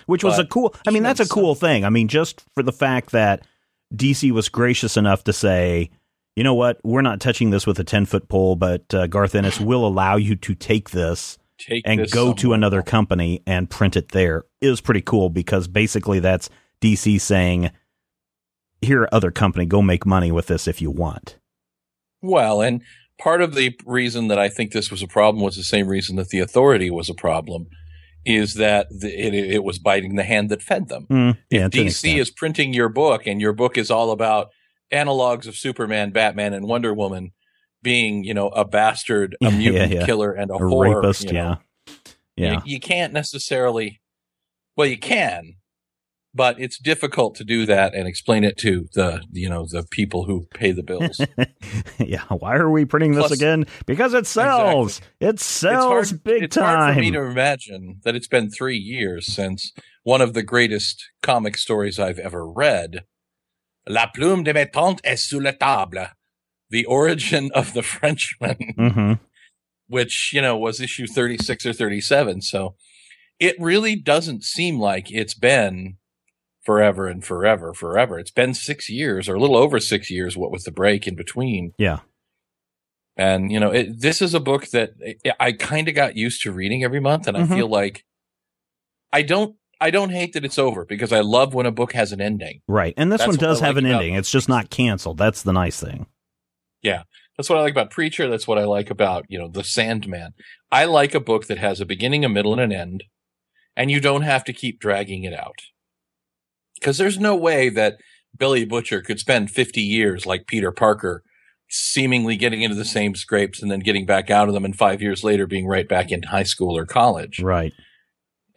Which 0.05 0.23
was 0.23 0.39
a 0.39 0.43
But 0.43 0.51
cool 0.51 0.75
I 0.87 0.91
mean 0.91 1.03
that's 1.03 1.19
a 1.19 1.27
cool 1.27 1.53
thing. 1.53 1.83
I 1.83 1.89
mean 1.89 2.07
just 2.07 2.45
for 2.53 2.63
the 2.63 2.71
fact 2.71 3.11
that 3.11 3.45
DC 3.93 4.31
was 4.31 4.47
gracious 4.47 4.95
enough 4.95 5.23
to 5.25 5.33
say, 5.33 5.89
"You 6.37 6.43
know 6.43 6.53
what? 6.53 6.79
We're 6.83 7.01
not 7.01 7.19
touching 7.19 7.49
this 7.49 7.65
with 7.65 7.79
a 7.79 7.83
10-foot 7.83 8.29
pole, 8.29 8.55
but 8.55 8.93
uh, 8.93 9.07
Garth 9.07 9.33
Ennis 9.33 9.59
will 9.59 9.85
allow 9.85 10.17
you 10.17 10.35
to 10.35 10.53
take 10.53 10.91
this 10.91 11.39
Take 11.57 11.81
and 11.87 12.01
this 12.01 12.13
go 12.13 12.31
to 12.33 12.53
another 12.53 12.83
company 12.83 13.41
and 13.47 13.67
print 13.67 13.95
it 13.95 14.09
there." 14.09 14.43
Is 14.61 14.79
pretty 14.79 15.01
cool 15.01 15.29
because 15.29 15.67
basically 15.67 16.19
that's 16.19 16.47
DC 16.79 17.19
saying, 17.19 17.71
"Here 18.81 19.09
other 19.11 19.31
company, 19.31 19.65
go 19.65 19.81
make 19.81 20.05
money 20.05 20.31
with 20.31 20.45
this 20.45 20.67
if 20.67 20.79
you 20.79 20.91
want." 20.91 21.39
Well, 22.21 22.61
and 22.61 22.83
part 23.17 23.41
of 23.41 23.55
the 23.55 23.75
reason 23.83 24.27
that 24.27 24.37
I 24.37 24.47
think 24.47 24.73
this 24.73 24.91
was 24.91 25.01
a 25.01 25.07
problem 25.07 25.43
was 25.43 25.55
the 25.55 25.63
same 25.63 25.87
reason 25.87 26.17
that 26.17 26.29
the 26.29 26.39
authority 26.39 26.91
was 26.91 27.09
a 27.09 27.15
problem, 27.15 27.65
is 28.25 28.53
that 28.55 28.87
the, 28.91 29.07
it, 29.07 29.33
it 29.33 29.63
was 29.63 29.79
biting 29.79 30.17
the 30.17 30.23
hand 30.23 30.49
that 30.49 30.61
fed 30.61 30.87
them. 30.87 31.07
Mm, 31.09 31.37
yeah, 31.49 31.65
if 31.65 31.71
DC 31.71 32.19
is 32.19 32.29
printing 32.29 32.75
your 32.75 32.89
book 32.89 33.25
and 33.25 33.41
your 33.41 33.53
book 33.53 33.75
is 33.75 33.89
all 33.89 34.11
about 34.11 34.49
analogs 34.91 35.47
of 35.47 35.55
Superman, 35.55 36.11
Batman, 36.11 36.53
and 36.53 36.67
Wonder 36.67 36.93
Woman 36.93 37.31
being, 37.81 38.23
you 38.23 38.33
know, 38.33 38.49
a 38.49 38.65
bastard, 38.65 39.35
a 39.41 39.51
mutant 39.51 39.91
yeah. 39.91 40.05
killer, 40.05 40.33
and 40.33 40.51
a, 40.51 40.55
a 40.55 40.59
whore, 40.59 40.95
rapist, 40.95 41.25
you 41.25 41.33
know, 41.33 41.57
yeah, 41.87 41.93
yeah. 42.35 42.53
you, 42.53 42.61
you 42.73 42.79
can't 42.79 43.13
necessarily. 43.13 44.01
Well, 44.75 44.87
you 44.87 44.97
can, 44.97 45.55
but 46.37 46.59
it's 46.59 46.77
difficult 46.77 47.33
to 47.35 47.43
do 47.43 47.65
that 47.65 47.95
and 47.95 48.07
explain 48.07 48.43
it 48.43 48.57
to 48.57 48.87
the 48.93 49.23
you 49.31 49.49
know 49.49 49.65
the 49.69 49.83
people 49.89 50.25
who 50.25 50.47
pay 50.53 50.71
the 50.71 50.83
bills. 50.83 51.19
yeah. 51.97 52.23
Why 52.29 52.55
are 52.55 52.69
we 52.69 52.85
printing 52.85 53.13
this 53.13 53.31
again? 53.31 53.65
Because 53.87 54.13
it 54.13 54.27
sells. 54.27 55.01
It 55.19 55.39
sells 55.39 56.13
big 56.13 56.43
it's 56.43 56.55
time. 56.55 56.77
hard 56.77 56.95
for 56.95 57.01
me 57.01 57.11
to 57.11 57.23
imagine 57.23 58.01
that 58.03 58.15
it's 58.15 58.27
been 58.27 58.51
three 58.51 58.77
years 58.77 59.25
since 59.25 59.73
one 60.03 60.21
of 60.21 60.33
the 60.35 60.43
greatest 60.43 61.09
comic 61.23 61.57
stories 61.57 61.99
I've 61.99 62.19
ever 62.19 62.47
read, 62.47 63.03
La 63.87 64.07
plume 64.07 64.43
de 64.43 64.53
mes 64.53 64.65
tantes 64.71 65.01
est 65.03 65.17
sous 65.19 65.39
la 65.39 65.51
table, 65.53 66.07
the 66.69 66.85
origin 66.85 67.49
of 67.53 67.73
the 67.73 67.81
Frenchman, 67.83 68.57
hmm 68.77 69.13
which 69.89 70.31
you 70.33 70.41
know 70.41 70.57
was 70.57 70.81
issue 70.81 71.07
thirty 71.07 71.37
six 71.37 71.65
or 71.65 71.71
thirty 71.73 72.01
seven. 72.01 72.41
So 72.41 72.75
it 73.39 73.55
really 73.59 73.95
doesn't 73.95 74.43
seem 74.43 74.79
like 74.79 75.09
it's 75.11 75.33
been 75.33 75.95
forever 76.65 77.07
and 77.07 77.23
forever, 77.23 77.73
forever. 77.73 78.19
It's 78.19 78.31
been 78.31 78.53
six 78.53 78.89
years 78.89 79.29
or 79.29 79.35
a 79.35 79.39
little 79.39 79.55
over 79.55 79.79
six 79.79 80.11
years. 80.11 80.35
What 80.35 80.51
with 80.51 80.65
the 80.65 80.71
break 80.71 81.07
in 81.07 81.15
between. 81.15 81.71
Yeah. 81.77 81.99
And 83.15 83.51
you 83.51 83.59
know, 83.59 83.71
it, 83.71 84.01
this 84.01 84.21
is 84.21 84.33
a 84.33 84.39
book 84.41 84.67
that 84.71 84.91
I- 85.25 85.33
I 85.47 85.51
kind 85.53 85.87
of 85.87 85.95
got 85.95 86.17
used 86.17 86.41
to 86.43 86.51
reading 86.51 86.83
every 86.83 86.99
month, 86.99 87.25
and 87.27 87.37
Mhm. 87.37 87.51
I 87.51 87.55
feel 87.55 87.67
like 87.69 88.03
I 89.13 89.21
don't. 89.21 89.55
I 89.79 89.91
don't 89.91 90.09
hate 90.09 90.33
that 90.33 90.45
it's 90.45 90.57
over 90.57 90.85
because 90.85 91.13
I 91.13 91.21
love 91.21 91.53
when 91.53 91.65
a 91.65 91.71
book 91.71 91.93
has 91.93 92.11
an 92.11 92.21
ending. 92.21 92.61
Right. 92.67 92.93
And 92.97 93.11
this 93.11 93.19
That's 93.19 93.29
one 93.29 93.37
does 93.37 93.59
have 93.59 93.75
like 93.75 93.85
an 93.85 93.91
ending. 93.91 94.15
It's 94.15 94.31
just 94.31 94.49
not 94.49 94.69
canceled. 94.69 95.17
That's 95.17 95.43
the 95.43 95.53
nice 95.53 95.79
thing. 95.79 96.07
Yeah. 96.81 97.03
That's 97.37 97.49
what 97.49 97.59
I 97.59 97.61
like 97.61 97.71
about 97.71 97.91
Preacher. 97.91 98.27
That's 98.27 98.47
what 98.47 98.57
I 98.57 98.65
like 98.65 98.89
about 98.89 99.25
you 99.29 99.37
know 99.37 99.47
the 99.47 99.63
Sandman. 99.63 100.33
I 100.71 100.85
like 100.85 101.13
a 101.13 101.19
book 101.19 101.45
that 101.47 101.59
has 101.59 101.79
a 101.79 101.85
beginning, 101.85 102.25
a 102.25 102.29
middle, 102.29 102.51
and 102.53 102.61
an 102.61 102.71
end, 102.71 103.03
and 103.75 103.91
you 103.91 104.01
don't 104.01 104.23
have 104.23 104.43
to 104.45 104.53
keep 104.53 104.79
dragging 104.79 105.23
it 105.23 105.33
out. 105.33 105.59
Because 106.79 106.97
there's 106.97 107.19
no 107.19 107.35
way 107.35 107.69
that 107.69 107.97
Billy 108.37 108.65
Butcher 108.65 109.01
could 109.01 109.19
spend 109.19 109.51
50 109.51 109.81
years 109.81 110.25
like 110.25 110.47
Peter 110.47 110.71
Parker, 110.71 111.23
seemingly 111.69 112.37
getting 112.37 112.61
into 112.61 112.75
the 112.75 112.85
same 112.85 113.15
scrapes 113.15 113.61
and 113.61 113.71
then 113.71 113.79
getting 113.79 114.05
back 114.05 114.31
out 114.31 114.47
of 114.47 114.55
them, 114.55 114.65
and 114.65 114.75
five 114.75 115.01
years 115.01 115.23
later 115.23 115.45
being 115.45 115.67
right 115.67 115.87
back 115.87 116.11
in 116.11 116.23
high 116.23 116.43
school 116.43 116.75
or 116.75 116.87
college. 116.87 117.39
Right. 117.39 117.73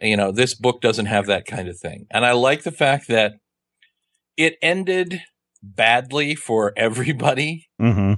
You 0.01 0.17
know, 0.17 0.31
this 0.31 0.53
book 0.55 0.81
doesn't 0.81 1.05
have 1.05 1.27
that 1.27 1.45
kind 1.45 1.67
of 1.67 1.79
thing. 1.79 2.07
And 2.11 2.25
I 2.25 2.31
like 2.33 2.63
the 2.63 2.71
fact 2.71 3.07
that 3.07 3.33
it 4.37 4.55
ended 4.61 5.21
badly 5.61 6.35
for 6.35 6.73
everybody, 6.77 7.67
hmm 7.79 8.13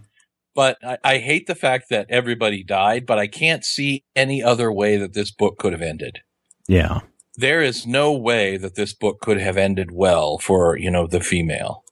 but 0.56 0.78
I, 0.84 0.98
I 1.04 1.18
hate 1.18 1.48
the 1.48 1.56
fact 1.56 1.90
that 1.90 2.06
everybody 2.10 2.64
died, 2.64 3.06
but 3.08 3.18
I 3.18 3.28
can't 3.28 3.66
see 3.66 4.04
any 4.16 4.44
other 4.44 4.72
way 4.72 4.98
that 4.98 5.14
this 5.14 5.32
book 5.32 5.58
could 5.58 5.74
have 5.74 5.82
ended. 5.82 6.20
Yeah. 6.68 7.00
There 7.36 7.62
is 7.62 7.88
no 7.88 8.14
way 8.14 8.58
that 8.58 8.76
this 8.76 8.94
book 8.94 9.20
could 9.20 9.40
have 9.40 9.58
ended 9.58 9.92
well 9.92 10.38
for, 10.38 10.78
you 10.78 10.92
know, 10.92 11.08
the 11.08 11.22
female. 11.22 11.84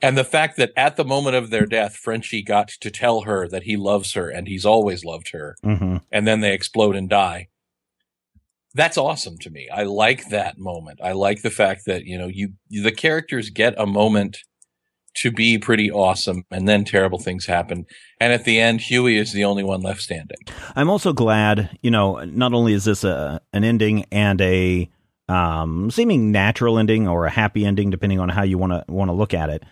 And 0.00 0.16
the 0.16 0.24
fact 0.24 0.56
that 0.56 0.72
at 0.76 0.96
the 0.96 1.04
moment 1.04 1.36
of 1.36 1.50
their 1.50 1.66
death, 1.66 1.96
Frenchie 1.96 2.42
got 2.42 2.68
to 2.68 2.90
tell 2.90 3.22
her 3.22 3.48
that 3.48 3.64
he 3.64 3.76
loves 3.76 4.14
her 4.14 4.30
and 4.30 4.48
he's 4.48 4.64
always 4.64 5.04
loved 5.04 5.32
her. 5.32 5.56
hmm 5.62 5.98
and 6.10 6.26
then 6.26 6.40
they 6.40 6.54
explode 6.54 6.96
and 6.96 7.08
die. 7.08 7.48
That's 8.76 8.98
awesome 8.98 9.38
to 9.38 9.50
me. 9.50 9.68
I 9.72 9.84
like 9.84 10.28
that 10.28 10.58
moment. 10.58 11.00
I 11.02 11.12
like 11.12 11.42
the 11.42 11.50
fact 11.50 11.86
that, 11.86 12.04
you 12.04 12.18
know, 12.18 12.26
you 12.26 12.52
the 12.68 12.92
characters 12.92 13.50
get 13.50 13.74
a 13.78 13.86
moment 13.86 14.38
to 15.22 15.30
be 15.30 15.56
pretty 15.58 15.90
awesome 15.90 16.44
and 16.50 16.68
then 16.68 16.84
terrible 16.84 17.18
things 17.18 17.46
happen. 17.46 17.86
And 18.20 18.34
at 18.34 18.44
the 18.44 18.60
end, 18.60 18.82
Huey 18.82 19.16
is 19.16 19.32
the 19.32 19.44
only 19.44 19.64
one 19.64 19.80
left 19.80 20.02
standing. 20.02 20.36
I'm 20.74 20.90
also 20.90 21.14
glad, 21.14 21.78
you 21.80 21.90
know, 21.90 22.22
not 22.24 22.52
only 22.52 22.74
is 22.74 22.84
this 22.84 23.02
a 23.02 23.40
an 23.54 23.64
ending 23.64 24.04
and 24.12 24.40
a 24.42 24.90
um, 25.28 25.90
seeming 25.90 26.30
natural 26.30 26.78
ending 26.78 27.08
or 27.08 27.24
a 27.24 27.30
happy 27.30 27.64
ending, 27.64 27.90
depending 27.90 28.20
on 28.20 28.28
how 28.28 28.42
you 28.42 28.58
want 28.58 28.72
to 28.72 28.84
want 28.92 29.08
to 29.08 29.14
look 29.14 29.32
at 29.32 29.48
it. 29.50 29.64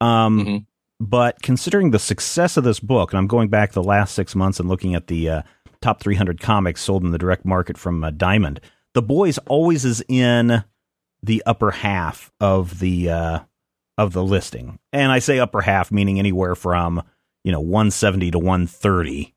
Um, 0.00 0.44
Mhm. 0.44 0.66
But 1.02 1.40
considering 1.40 1.92
the 1.92 1.98
success 1.98 2.58
of 2.58 2.64
this 2.64 2.78
book, 2.78 3.10
and 3.10 3.18
I'm 3.18 3.26
going 3.26 3.48
back 3.48 3.72
the 3.72 3.82
last 3.82 4.14
six 4.14 4.36
months 4.36 4.60
and 4.60 4.68
looking 4.68 4.94
at 4.94 5.06
the 5.06 5.30
uh, 5.30 5.42
top 5.82 6.00
300 6.00 6.40
comics 6.40 6.82
sold 6.82 7.04
in 7.04 7.10
the 7.10 7.18
direct 7.18 7.44
market 7.44 7.76
from 7.78 8.02
uh, 8.04 8.10
Diamond, 8.10 8.60
The 8.94 9.02
Boys 9.02 9.38
always 9.48 9.84
is 9.84 10.02
in 10.08 10.64
the 11.22 11.42
upper 11.46 11.70
half 11.70 12.32
of 12.40 12.78
the 12.78 13.10
uh, 13.10 13.38
of 13.98 14.12
the 14.12 14.24
listing, 14.24 14.78
and 14.92 15.12
I 15.12 15.18
say 15.18 15.38
upper 15.38 15.60
half 15.60 15.90
meaning 15.92 16.18
anywhere 16.18 16.54
from 16.54 17.02
you 17.44 17.52
know 17.52 17.60
170 17.60 18.30
to 18.32 18.38
130 18.38 19.34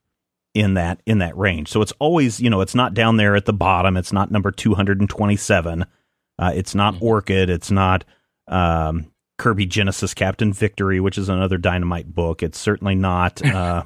in 0.54 0.76
that 0.76 1.02
in 1.06 1.18
that 1.20 1.38
range. 1.38 1.68
So 1.70 1.82
it's 1.82 1.94
always 2.00 2.40
you 2.40 2.50
know 2.50 2.62
it's 2.62 2.76
not 2.76 2.94
down 2.94 3.18
there 3.18 3.36
at 3.36 3.46
the 3.46 3.54
bottom. 3.54 3.98
It's 3.98 4.14
not 4.14 4.32
number 4.32 4.52
227. 4.52 5.86
Uh, 6.40 6.52
it's 6.56 6.74
not 6.74 6.96
Mhm. 6.96 7.02
Orchid. 7.02 7.50
It's 7.50 7.70
not 7.72 8.06
um, 8.48 9.08
Kirby 9.38 9.66
Genesis 9.66 10.14
Captain 10.14 10.52
Victory, 10.54 11.00
which 11.00 11.18
is 11.18 11.30
another 11.30 11.58
Dynamite 11.58 12.14
book. 12.14 12.42
It's 12.44 12.58
certainly 12.60 12.96
not. 12.96 13.44
Uh, 13.46 13.84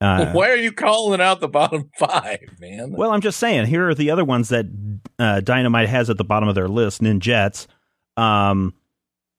uh, 0.00 0.32
Why 0.32 0.50
are 0.50 0.56
you 0.56 0.72
calling 0.72 1.20
out 1.20 1.40
the 1.40 1.48
bottom 1.48 1.90
five, 1.98 2.40
man? 2.58 2.92
well, 2.92 3.12
I'm 3.12 3.20
just 3.20 3.38
saying. 3.38 3.66
Here 3.66 3.88
are 3.88 3.94
the 3.94 4.10
other 4.10 4.24
ones 4.24 4.48
that 4.48 4.66
uh, 5.18 5.40
Dynamite 5.40 5.88
has 5.88 6.08
at 6.10 6.16
the 6.18 6.24
bottom 6.24 6.48
of 6.48 6.54
their 6.54 6.68
list. 6.68 7.02
Ninjettes. 7.02 7.66
Um, 8.16 8.74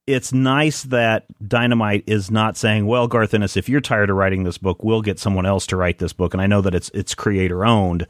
it's 0.07 0.33
nice 0.33 0.83
that 0.83 1.25
Dynamite 1.47 2.03
is 2.07 2.31
not 2.31 2.57
saying, 2.57 2.85
"Well, 2.87 3.07
Garth 3.07 3.33
Ennis, 3.33 3.55
if 3.55 3.69
you're 3.69 3.81
tired 3.81 4.09
of 4.09 4.15
writing 4.17 4.43
this 4.43 4.57
book, 4.57 4.83
we'll 4.83 5.01
get 5.01 5.19
someone 5.19 5.45
else 5.45 5.65
to 5.67 5.77
write 5.77 5.99
this 5.99 6.13
book." 6.13 6.33
And 6.33 6.41
I 6.41 6.47
know 6.47 6.61
that 6.61 6.75
it's 6.75 6.89
it's 6.93 7.13
creator 7.15 7.63
owned, 7.65 8.07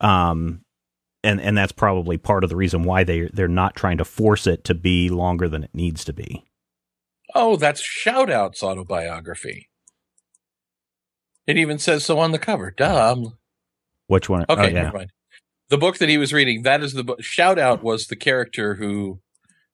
um, 0.00 0.62
and 1.22 1.40
and 1.40 1.56
that's 1.56 1.72
probably 1.72 2.16
part 2.16 2.44
of 2.44 2.50
the 2.50 2.56
reason 2.56 2.82
why 2.82 3.04
they 3.04 3.28
they're 3.32 3.46
not 3.48 3.76
trying 3.76 3.98
to 3.98 4.04
force 4.04 4.46
it 4.46 4.64
to 4.64 4.74
be 4.74 5.10
longer 5.10 5.48
than 5.48 5.64
it 5.64 5.70
needs 5.74 6.04
to 6.04 6.12
be. 6.12 6.44
oh, 7.34 7.56
that's 7.56 7.82
Shoutout's 7.82 8.62
autobiography. 8.62 9.68
It 11.46 11.56
even 11.58 11.78
says 11.78 12.04
so 12.04 12.18
on 12.18 12.32
the 12.32 12.38
cover. 12.38 12.70
Dumb. 12.70 13.36
Which 14.06 14.28
one? 14.28 14.44
Okay, 14.48 14.62
oh, 14.62 14.66
yeah. 14.66 14.82
never 14.84 14.96
mind. 14.98 15.10
The 15.70 15.78
book 15.78 15.98
that 15.98 16.08
he 16.08 16.18
was 16.18 16.32
reading, 16.32 16.62
that 16.62 16.82
is 16.82 16.92
the 16.92 17.04
book. 17.04 17.22
Shout 17.22 17.58
Out 17.58 17.82
was 17.82 18.06
the 18.06 18.16
character 18.16 18.74
who, 18.74 19.20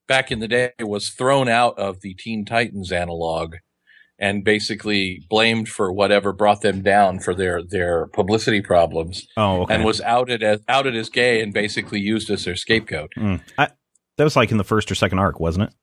back 0.06 0.30
in 0.30 0.38
the 0.38 0.48
day, 0.48 0.72
was 0.80 1.10
thrown 1.10 1.48
out 1.48 1.78
of 1.78 2.00
the 2.00 2.14
Teen 2.14 2.44
Titans 2.44 2.92
analog 2.92 3.56
and 4.18 4.44
basically 4.44 5.24
blamed 5.28 5.68
for 5.68 5.92
whatever 5.92 6.32
brought 6.32 6.60
them 6.60 6.82
down 6.82 7.18
for 7.20 7.34
their, 7.34 7.62
their 7.62 8.06
publicity 8.08 8.60
problems 8.60 9.26
Oh, 9.36 9.62
okay. 9.62 9.74
and 9.74 9.84
was 9.84 10.00
outed 10.02 10.42
as 10.42 10.60
outed 10.68 10.94
as 10.94 11.08
gay 11.08 11.40
and 11.42 11.52
basically 11.54 12.00
used 12.00 12.30
as 12.30 12.44
their 12.44 12.54
scapegoat. 12.56 13.10
Mm. 13.16 13.40
I, 13.58 13.68
that 14.18 14.24
was 14.24 14.36
like 14.36 14.50
in 14.50 14.58
the 14.58 14.64
first 14.64 14.90
or 14.92 14.94
second 14.94 15.18
arc, 15.18 15.40
wasn't 15.40 15.68
it? 15.68 15.74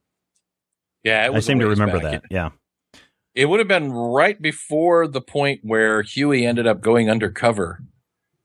Yeah, 1.04 1.26
it 1.28 1.34
I 1.34 1.40
seem 1.40 1.60
to 1.60 1.68
remember 1.68 2.00
that. 2.00 2.24
yeah. 2.30 2.50
It, 3.38 3.46
would 3.46 3.60
have 3.60 3.68
been 3.68 3.92
right 3.92 4.42
before 4.42 5.08
the 5.08 5.22
point 5.22 5.62
where 5.64 6.02
Huey 6.02 6.46
ended 6.46 6.66
up 6.66 6.82
going 6.82 7.10
undercover 7.10 7.84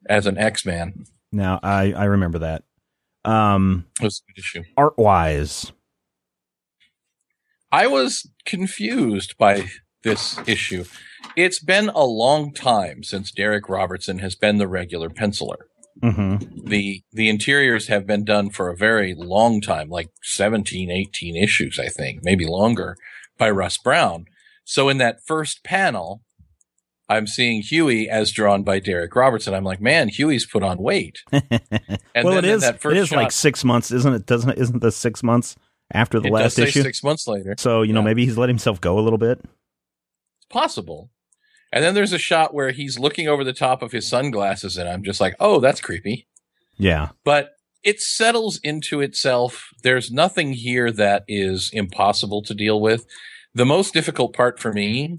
as 0.09 0.27
an 0.27 0.37
X 0.37 0.67
Man. 0.67 1.05
Now 1.33 1.59
I 1.63 1.93
I 1.93 2.05
remember 2.05 2.39
that. 2.41 2.65
Um, 3.25 3.87
was 4.01 4.23
good 4.27 4.41
issue. 4.41 4.65
art 4.77 4.99
wise, 4.99 5.73
I 7.71 7.87
was 7.87 8.29
confused 8.45 9.39
by 9.39 9.71
this 10.03 10.39
issue. 10.47 10.85
It's 11.37 11.59
been 11.59 11.89
a 11.89 12.05
long 12.05 12.53
time 12.53 13.03
since 13.03 13.33
Darick 13.33 13.69
Robertson 13.69 14.19
has 14.19 14.35
been 14.35 14.59
the 14.59 14.69
regular 14.69 15.09
penciler. 15.09 15.69
hmm 16.03 16.37
The 16.65 17.03
the 17.13 17.31
interiors 17.31 17.89
have 17.89 18.07
been 18.07 18.25
done 18.25 18.51
for 18.51 18.69
a 18.69 18.77
very 18.77 19.15
long 19.17 19.61
time, 19.63 19.89
like 19.89 20.11
17, 20.23 20.91
18 20.91 21.37
issues, 21.37 21.79
I 21.79 21.89
think, 21.89 22.21
maybe 22.23 22.45
longer, 22.47 22.97
by 23.39 23.49
Russ 23.51 23.79
Braun. 23.79 24.27
So 24.65 24.89
in 24.89 24.99
that 24.99 25.25
first 25.27 25.65
panel, 25.65 26.23
I'm 27.09 27.27
seeing 27.27 27.63
Huey 27.63 28.09
as 28.09 28.33
drawn 28.33 28.63
by 28.63 28.81
Darick 28.81 29.15
Robertson. 29.15 29.55
I'm 29.55 29.65
like, 29.65 29.81
man, 29.81 30.09
Huey's 30.09 30.47
put 30.47 30.63
on 30.63 30.79
weight. 30.79 31.23
And 32.15 32.27
well, 32.27 32.35
then 32.35 32.45
it 32.45 32.53
in 32.53 32.61
that 32.61 32.79
first 32.79 32.95
It 32.95 33.01
is 33.01 33.11
like 33.11 33.33
six 33.33 33.65
months, 33.65 33.91
isn't 33.91 34.13
it? 34.13 34.27
Doesn't 34.27 34.51
it? 34.51 34.59
Isn't 34.59 34.83
the 34.83 34.93
six 34.93 35.23
months 35.23 35.57
after 35.95 36.21
the 36.21 36.29
it 36.29 36.33
last 36.33 36.43
does 36.43 36.55
say 36.57 36.63
issue? 36.65 36.83
six 36.83 37.03
months 37.03 37.27
later. 37.27 37.55
So 37.57 37.81
you 37.81 37.95
know, 37.95 38.03
maybe 38.03 38.27
he's 38.27 38.37
let 38.37 38.51
himself 38.51 38.83
go 38.83 38.99
a 38.99 39.01
little 39.01 39.19
bit. 39.19 39.39
It's 39.43 40.47
possible. 40.51 41.11
And 41.73 41.83
then 41.83 41.95
there's 41.95 42.13
a 42.13 42.19
shot 42.19 42.53
where 42.53 42.71
he's 42.71 42.99
looking 42.99 43.29
over 43.29 43.45
the 43.45 43.55
top 43.55 43.81
of 43.81 43.93
his 43.93 44.07
sunglasses, 44.07 44.77
and 44.77 44.91
I'm 44.91 45.03
just 45.03 45.23
like, 45.23 45.35
oh, 45.41 45.59
that's 45.59 45.81
creepy. 45.81 46.29
Yeah. 46.77 47.09
But 47.25 47.53
it 47.83 48.01
settles 48.01 48.61
into 48.63 49.01
itself. 49.01 49.71
There's 49.83 50.11
nothing 50.11 50.53
here 50.53 50.93
that 50.93 51.25
is 51.29 51.71
impossible 51.73 52.43
to 52.43 52.55
deal 52.55 52.79
with. 52.79 53.07
The 53.55 53.67
most 53.67 53.93
difficult 53.93 54.35
part 54.35 54.59
for 54.59 54.73
me 54.73 55.19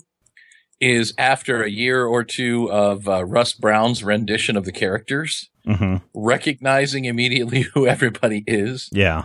is 0.79 1.13
after 1.17 1.63
a 1.63 1.69
year 1.69 2.05
or 2.05 2.23
two 2.23 2.69
of 2.71 3.07
uh, 3.07 3.23
Russ 3.23 3.53
Braun's 3.53 4.03
rendition 4.03 4.57
of 4.57 4.65
the 4.65 4.71
characters, 4.71 5.49
hmm 5.65 5.97
recognizing 6.13 7.05
immediately 7.05 7.61
who 7.73 7.87
everybody 7.87 8.43
is. 8.47 8.89
Yeah. 8.91 9.23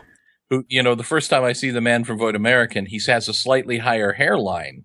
Who, 0.51 0.65
you 0.69 0.83
know, 0.83 0.95
the 0.95 1.03
first 1.03 1.29
time 1.31 1.45
I 1.45 1.53
see 1.53 1.71
the 1.71 1.81
man 1.81 2.05
from 2.05 2.19
Vought 2.19 2.35
American, 2.35 2.87
he 2.87 3.01
has 3.07 3.29
a 3.29 3.35
slightly 3.35 3.79
higher 3.79 4.13
hairline 4.13 4.85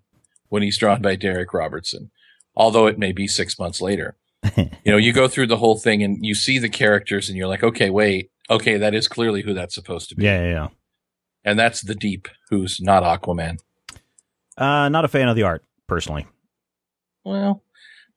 when 0.50 0.62
he's 0.62 0.78
drawn 0.78 1.02
by 1.02 1.16
Darick 1.16 1.54
Robertson, 1.54 2.12
although 2.56 2.88
it 2.88 3.00
may 3.00 3.12
be 3.12 3.28
six 3.28 3.58
months 3.58 3.82
later. 3.82 4.18
you 4.58 4.70
know, 4.86 4.98
you 4.98 5.14
go 5.14 5.28
through 5.28 5.48
the 5.48 5.58
whole 5.58 5.78
thing 5.78 6.04
and 6.04 6.26
you 6.26 6.36
see 6.36 6.60
the 6.60 6.70
characters 6.70 7.30
and 7.30 7.38
you're 7.38 7.48
like, 7.48 7.64
okay, 7.64 7.90
wait, 7.90 8.30
okay, 8.50 8.78
that 8.78 8.94
is 8.94 9.08
clearly 9.08 9.42
who 9.42 9.54
that's 9.54 9.76
supposed 9.76 10.10
to 10.10 10.16
be. 10.16 10.26
Yeah. 10.26 10.42
Yeah. 10.44 10.50
yeah. 10.50 10.68
And 11.46 11.58
that's 11.58 11.82
the 11.82 11.96
Deep, 11.96 12.28
who's 12.50 12.80
not 12.82 13.04
Aquaman. 13.04 13.60
Uh, 14.58 14.90
not 14.90 15.06
a 15.06 15.08
fan 15.08 15.28
of 15.28 15.36
the 15.36 15.44
art 15.44 15.64
personally. 15.88 16.28
Well, 17.24 17.64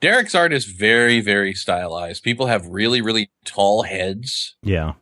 Darick's 0.01 0.35
art 0.35 0.53
is 0.53 0.67
very, 0.67 1.21
very 1.21 1.55
stylized. 1.55 2.23
People 2.23 2.47
have 2.47 2.67
really, 2.67 3.01
really 3.01 3.31
tall 3.45 3.83
heads. 3.83 4.57
Yeah. 4.63 4.95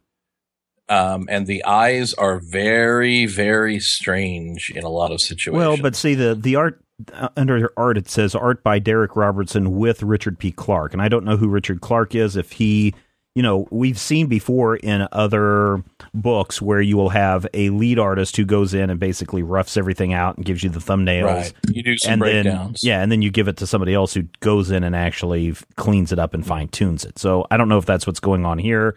Um, 0.88 1.26
and 1.30 1.46
the 1.46 1.64
eyes 1.64 2.12
are 2.14 2.40
very, 2.40 3.26
very 3.26 3.80
strange 3.80 4.70
in 4.74 4.84
a 4.84 4.90
lot 4.90 5.10
of 5.12 5.20
situations. 5.20 5.58
Well, 5.58 5.76
but 5.78 5.96
see 5.96 6.14
the 6.14 6.34
the 6.34 6.56
art 6.56 6.84
uh, 7.12 7.30
under 7.36 7.72
art 7.76 7.96
it 7.96 8.08
says 8.08 8.34
art 8.34 8.62
by 8.62 8.80
Darick 8.80 9.16
Robertson 9.16 9.76
with 9.76 10.02
Richard 10.02 10.38
P. 10.38 10.52
Clark, 10.52 10.92
and 10.92 11.00
I 11.00 11.08
don't 11.08 11.24
know 11.24 11.38
who 11.38 11.48
Richard 11.48 11.80
Clark 11.80 12.14
is. 12.14 12.36
If 12.36 12.52
he, 12.52 12.94
you 13.34 13.42
know, 13.42 13.66
we've 13.70 13.98
seen 13.98 14.26
before 14.28 14.76
in 14.76 15.08
other 15.10 15.82
books 16.14 16.62
where 16.62 16.80
you 16.80 16.96
will 16.96 17.08
have 17.08 17.46
a 17.52 17.70
lead 17.70 17.98
artist 17.98 18.36
who 18.36 18.44
goes 18.44 18.74
in 18.74 18.90
and 18.90 19.00
basically 19.00 19.42
roughs 19.42 19.76
everything 19.76 20.12
out 20.12 20.36
and 20.36 20.46
gives 20.46 20.62
you 20.62 20.70
the 20.70 20.78
thumbnails. 20.78 21.24
right, 21.24 21.52
you 21.68 21.82
do 21.82 21.96
some 21.98 22.12
and 22.12 22.22
then 22.22 22.44
breakdowns. 22.44 22.80
yeah, 22.84 23.02
and 23.02 23.10
then 23.10 23.22
you 23.22 23.30
give 23.32 23.48
it 23.48 23.56
to 23.56 23.66
somebody 23.66 23.92
else 23.92 24.14
who 24.14 24.22
goes 24.40 24.70
in 24.70 24.84
and 24.84 24.94
actually 24.94 25.52
cleans 25.76 26.12
it 26.12 26.18
up 26.20 26.32
and 26.34 26.46
fine 26.46 26.68
tunes 26.68 27.04
it. 27.04 27.18
So 27.18 27.44
I 27.50 27.56
don't 27.56 27.68
know 27.68 27.78
if 27.78 27.86
that's 27.86 28.06
what's 28.06 28.20
going 28.20 28.46
on 28.46 28.58
here, 28.58 28.96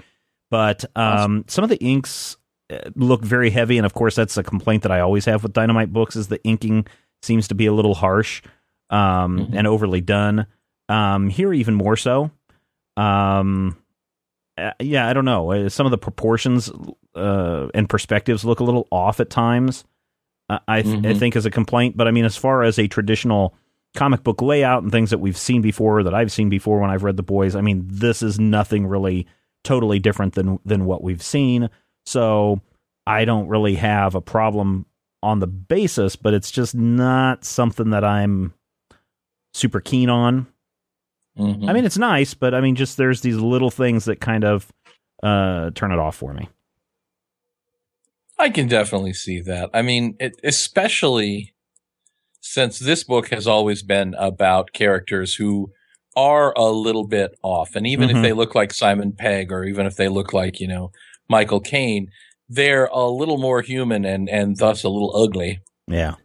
but 0.51 0.85
um, 0.95 1.43
some 1.47 1.63
of 1.63 1.69
the 1.71 1.77
inks 1.77 2.37
uh, 2.71 2.77
look 2.95 3.23
very 3.23 3.49
heavy, 3.49 3.77
and 3.77 3.85
of 3.87 3.93
course 3.95 4.13
that's 4.15 4.37
a 4.37 4.43
complaint 4.43 4.83
that 4.83 4.91
I 4.91 4.99
always 4.99 5.25
have 5.25 5.41
with 5.41 5.53
Dynamite 5.53 5.91
books 5.91 6.15
is 6.15 6.27
the 6.27 6.43
inking 6.43 6.85
seems 7.23 7.47
to 7.47 7.55
be 7.55 7.65
a 7.65 7.73
little 7.73 7.95
harsh 7.95 8.43
um, 8.91 9.39
Mhm. 9.39 9.53
and 9.57 9.65
overly 9.67 10.01
done. 10.01 10.45
Um, 10.89 11.29
here 11.29 11.51
even 11.53 11.73
more 11.73 11.97
so. 11.97 12.29
Um, 12.95 13.77
uh, 14.57 14.71
yeah, 14.79 15.07
I 15.07 15.13
don't 15.13 15.25
know. 15.25 15.51
Uh, 15.51 15.69
Some 15.69 15.85
of 15.85 15.91
the 15.91 15.97
proportions 15.97 16.71
uh, 17.15 17.67
and 17.73 17.89
perspectives 17.89 18.43
look 18.45 18.59
a 18.59 18.63
little 18.63 18.87
off 18.91 19.19
at 19.19 19.29
times. 19.29 19.83
Uh, 20.49 20.59
I, 20.67 20.81
th- 20.81 20.95
I 20.95 20.99
Mhm. 21.13 21.19
think 21.19 21.35
as 21.35 21.45
a 21.45 21.51
complaint, 21.51 21.97
but 21.97 22.07
I 22.07 22.11
mean, 22.11 22.25
as 22.25 22.37
far 22.37 22.63
as 22.63 22.79
a 22.79 22.87
traditional 22.87 23.53
comic 23.95 24.23
book 24.23 24.41
layout 24.41 24.83
and 24.83 24.91
things 24.91 25.09
that 25.09 25.17
we've 25.19 25.37
seen 25.37 25.61
before, 25.61 26.03
that 26.03 26.13
I've 26.13 26.31
seen 26.31 26.49
before 26.49 26.79
when 26.79 26.89
I've 26.89 27.03
read 27.03 27.17
the 27.17 27.23
boys, 27.23 27.55
I 27.55 27.61
mean, 27.61 27.85
this 27.87 28.21
is 28.21 28.39
nothing 28.39 28.85
really 28.87 29.27
totally 29.63 29.99
different 29.99 30.35
than 30.35 30.59
than 30.65 30.85
what 30.85 31.03
we've 31.03 31.21
seen. 31.23 31.69
So 32.05 32.61
I 33.05 33.25
don't 33.25 33.47
really 33.47 33.75
have 33.75 34.15
a 34.15 34.21
problem 34.21 34.85
on 35.23 35.39
the 35.39 35.47
basis, 35.47 36.15
but 36.15 36.33
it's 36.33 36.51
just 36.51 36.75
not 36.75 37.43
something 37.43 37.89
that 37.89 38.03
I'm 38.05 38.53
super 39.53 39.79
keen 39.81 40.09
on. 40.09 40.47
Mhm. 41.37 41.69
I 41.69 41.73
mean, 41.73 41.85
it's 41.85 41.97
nice, 41.97 42.33
but 42.33 42.53
I 42.53 42.61
mean, 42.61 42.75
just 42.75 42.97
there's 42.97 43.21
these 43.21 43.37
little 43.37 43.69
things 43.71 44.05
that 44.05 44.19
kind 44.19 44.43
of 44.43 44.71
uh, 45.23 45.71
turn 45.75 45.91
it 45.91 45.99
off 45.99 46.15
for 46.15 46.33
me. 46.33 46.47
I 48.39 48.49
can 48.49 48.67
definitely 48.67 49.13
see 49.13 49.41
that. 49.41 49.69
I 49.73 49.81
mean, 49.81 50.15
it, 50.19 50.39
especially 50.43 51.53
since 52.39 52.79
this 52.79 53.03
book 53.03 53.29
has 53.29 53.47
always 53.47 53.81
been 53.83 54.13
about 54.17 54.73
characters 54.73 55.35
who 55.35 55.71
are 56.15 56.53
a 56.55 56.65
little 56.71 57.05
bit 57.05 57.37
off. 57.43 57.75
And 57.75 57.85
even 57.87 58.09
Mhm. 58.09 58.15
if 58.17 58.21
they 58.21 58.33
look 58.33 58.55
like 58.55 58.73
Simon 58.73 59.11
Pegg 59.11 59.51
or 59.51 59.63
even 59.65 59.85
if 59.85 59.95
they 59.95 60.07
look 60.07 60.33
like, 60.33 60.59
you 60.59 60.67
know, 60.67 60.91
Michael 61.29 61.59
Caine, 61.59 62.09
they're 62.47 62.85
a 62.85 63.07
little 63.07 63.37
more 63.37 63.61
human 63.61 64.05
and, 64.05 64.29
and 64.29 64.57
thus 64.57 64.83
a 64.83 64.89
little 64.89 65.15
ugly. 65.15 65.59
Yeah. 65.87 66.15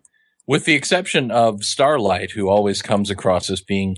With 0.47 0.65
the 0.65 0.75
exception 0.75 1.31
of 1.31 1.65
Starlight, 1.65 2.33
who 2.33 2.49
always 2.49 2.83
comes 2.83 3.11
across 3.11 3.51
as 3.51 3.61
being 3.63 3.97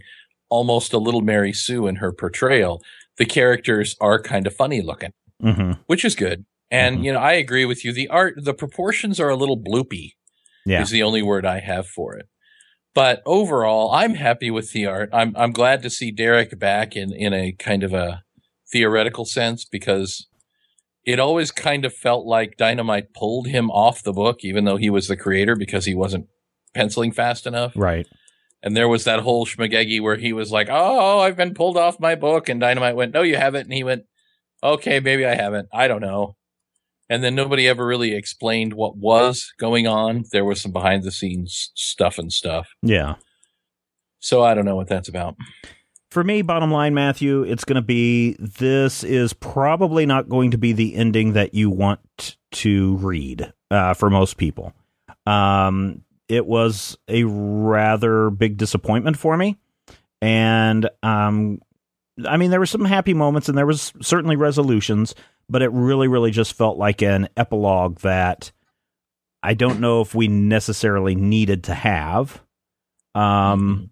almost 0.49 0.93
a 0.93 0.99
little 0.99 1.21
Mary 1.23 1.53
Sue 1.53 1.87
in 1.87 1.97
her 1.97 2.13
portrayal, 2.13 2.83
the 3.19 3.25
characters 3.25 3.97
are 4.01 4.21
kind 4.21 4.47
of 4.47 4.55
funny 4.55 4.81
looking 4.83 5.13
hmm 5.41 5.73
which 5.87 6.05
is 6.05 6.15
good. 6.15 6.45
And 6.71 6.99
Mhm. 6.99 7.05
you 7.05 7.13
know, 7.13 7.19
I 7.19 7.33
agree 7.35 7.65
with 7.65 7.85
you. 7.85 7.93
The 7.93 8.09
art, 8.09 8.35
the 8.43 8.55
proportions 8.55 9.21
are 9.21 9.29
a 9.29 9.37
little 9.37 9.59
bloopy. 9.61 10.13
Yeah. 10.67 10.81
Is 10.83 10.91
the 10.91 11.03
only 11.03 11.23
word 11.23 11.45
I 11.45 11.61
have 11.61 11.87
for 11.87 12.17
it. 12.17 12.27
But 12.95 13.21
overall, 13.27 13.91
I'm 13.93 14.15
happy 14.15 14.51
with 14.51 14.73
the 14.73 14.87
art. 14.87 15.11
I'm 15.13 15.35
I'm 15.37 15.53
glad 15.53 15.83
to 15.83 15.91
see 15.91 16.13
Darick 16.15 16.59
back 16.59 16.97
in 16.97 17.13
in 17.13 17.33
a 17.35 17.53
kind 17.53 17.83
of 17.83 17.93
a 17.93 18.23
theoretical 18.73 19.25
sense 19.25 19.65
because 19.65 20.27
it 21.05 21.21
always 21.21 21.51
kind 21.51 21.85
of 21.85 21.93
felt 21.93 22.25
like 22.25 22.57
Dynamite 22.57 23.13
pulled 23.13 23.49
him 23.49 23.71
off 23.71 24.03
the 24.03 24.13
book, 24.13 24.39
even 24.43 24.65
though 24.65 24.77
he 24.79 24.89
was 24.89 25.07
the 25.07 25.17
creator 25.19 25.55
because 25.57 25.85
he 25.85 25.95
wasn't 25.95 26.27
penciling 26.73 27.13
fast 27.13 27.47
enough. 27.47 27.73
Right. 27.77 28.07
And 28.65 28.75
there 28.75 28.89
was 28.89 29.05
that 29.05 29.21
whole 29.21 29.45
schmagegi 29.45 30.01
where 30.01 30.17
he 30.17 30.33
was 30.33 30.51
like, 30.51 30.69
"Oh, 30.71 31.21
I've 31.21 31.37
been 31.37 31.53
pulled 31.53 31.77
off 31.77 32.01
my 32.01 32.15
book," 32.15 32.49
and 32.49 32.59
Dynamite 32.59 32.97
went, 32.97 33.13
"No, 33.13 33.21
you 33.21 33.37
haven't," 33.37 33.65
and 33.65 33.73
he 33.75 33.85
went, 33.85 34.07
"Okay, 34.63 35.01
maybe 35.01 35.27
I 35.27 35.35
haven't. 35.35 35.69
I 35.71 35.87
don't 35.87 36.01
know." 36.01 36.37
And 37.11 37.23
then 37.23 37.35
nobody 37.35 37.69
ever 37.69 37.87
really 37.87 38.15
explained 38.15 38.73
what 38.73 38.97
was 38.97 39.53
going 39.59 39.87
on. 39.87 40.25
There 40.33 40.47
was 40.47 40.63
some 40.63 40.73
behind 40.73 41.03
the 41.03 41.13
scenes 41.13 41.71
stuff 41.75 42.19
and 42.19 42.33
stuff. 42.33 42.71
Yeah. 42.81 43.17
So 44.21 44.43
I 44.43 44.55
don't 44.55 44.65
know 44.65 44.77
what 44.77 44.89
that's 44.89 45.11
about. 45.11 45.37
For 46.11 46.25
me, 46.25 46.41
bottom 46.41 46.71
line, 46.71 46.95
Matthew, 46.95 47.43
it's 47.43 47.65
going 47.65 47.77
to 47.77 47.83
be 47.83 48.37
this 48.39 49.05
is 49.05 49.35
probably 49.35 50.07
not 50.07 50.31
going 50.31 50.53
to 50.53 50.59
be 50.59 50.73
the 50.73 50.95
ending 50.95 51.35
that 51.35 51.53
you 51.53 51.69
want 51.69 52.37
to 52.53 52.97
read 52.97 53.53
uh, 53.71 53.93
for 53.93 54.09
most 54.09 54.39
people. 54.39 54.73
Um, 55.27 56.05
it 56.29 56.47
was 56.47 56.97
a 57.09 57.25
rather 57.25 58.31
big 58.31 58.57
disappointment 58.57 59.19
for 59.19 59.37
me, 59.37 59.57
and 60.21 60.89
um, 61.03 61.61
I 62.27 62.37
mean, 62.37 62.51
there 62.51 62.61
were 62.61 62.67
some 62.67 62.85
happy 62.85 63.15
moments 63.15 63.49
and 63.49 63.59
there 63.59 63.67
was 63.67 63.93
certainly 64.01 64.37
resolutions, 64.37 65.15
but 65.49 65.63
it 65.63 65.71
really, 65.73 66.09
really 66.09 66.31
just 66.31 66.55
felt 66.55 66.79
like 66.79 67.03
an 67.03 67.29
epilogue 67.37 67.99
that 68.01 68.53
I 69.43 69.55
don't 69.55 69.81
know 69.81 70.01
if 70.01 70.15
we 70.15 70.29
necessarily 70.29 71.15
needed 71.15 71.65
to 71.65 71.75
have. 71.75 72.41
Um, 73.15 73.91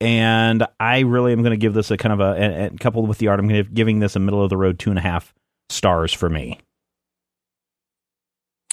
and 0.00 0.66
I 0.78 1.00
really 1.00 1.32
am 1.32 1.42
going 1.42 1.52
to 1.52 1.56
give 1.56 1.74
this 1.74 1.90
a 1.90 1.96
kind 1.96 2.12
of 2.12 2.20
a, 2.20 2.40
and, 2.40 2.54
and 2.54 2.80
coupled 2.80 3.08
with 3.08 3.18
the 3.18 3.28
art, 3.28 3.40
I'm 3.40 3.48
going 3.48 3.64
to 3.64 3.70
giving 3.70 3.98
this 3.98 4.16
a 4.16 4.20
middle 4.20 4.42
of 4.42 4.50
the 4.50 4.56
road 4.56 4.78
two 4.78 4.90
and 4.90 4.98
a 4.98 5.02
half 5.02 5.34
stars 5.68 6.12
for 6.12 6.28
me. 6.28 6.60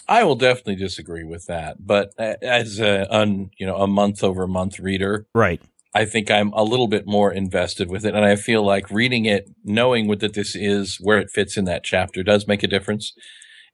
I 0.08 0.24
will 0.24 0.36
definitely 0.36 0.76
disagree 0.76 1.24
with 1.24 1.46
that, 1.48 1.86
but 1.86 2.14
as 2.20 2.80
a 2.80 3.14
un, 3.14 3.50
you 3.58 3.66
know 3.66 3.78
a 3.78 3.88
month 3.88 4.24
over 4.24 4.48
month 4.48 4.80
reader, 4.80 5.28
Right. 5.34 5.62
I 5.96 6.06
think 6.06 6.32
I'm 6.32 6.52
a 6.54 6.64
little 6.64 6.88
bit 6.88 7.06
more 7.06 7.32
invested 7.32 7.88
with 7.90 8.04
it, 8.06 8.16
and 8.16 8.26
I 8.26 8.36
feel 8.36 8.64
like 8.66 8.90
reading 8.90 9.26
it, 9.26 9.50
knowing 9.64 10.08
what 10.08 10.22
that 10.22 10.34
this 10.34 10.56
is, 10.56 10.98
where 11.00 11.20
it 11.20 11.30
fits 11.30 11.56
in 11.56 11.66
that 11.66 11.84
chapter, 11.84 12.24
does 12.24 12.48
make 12.48 12.64
a 12.64 12.68
difference. 12.68 13.14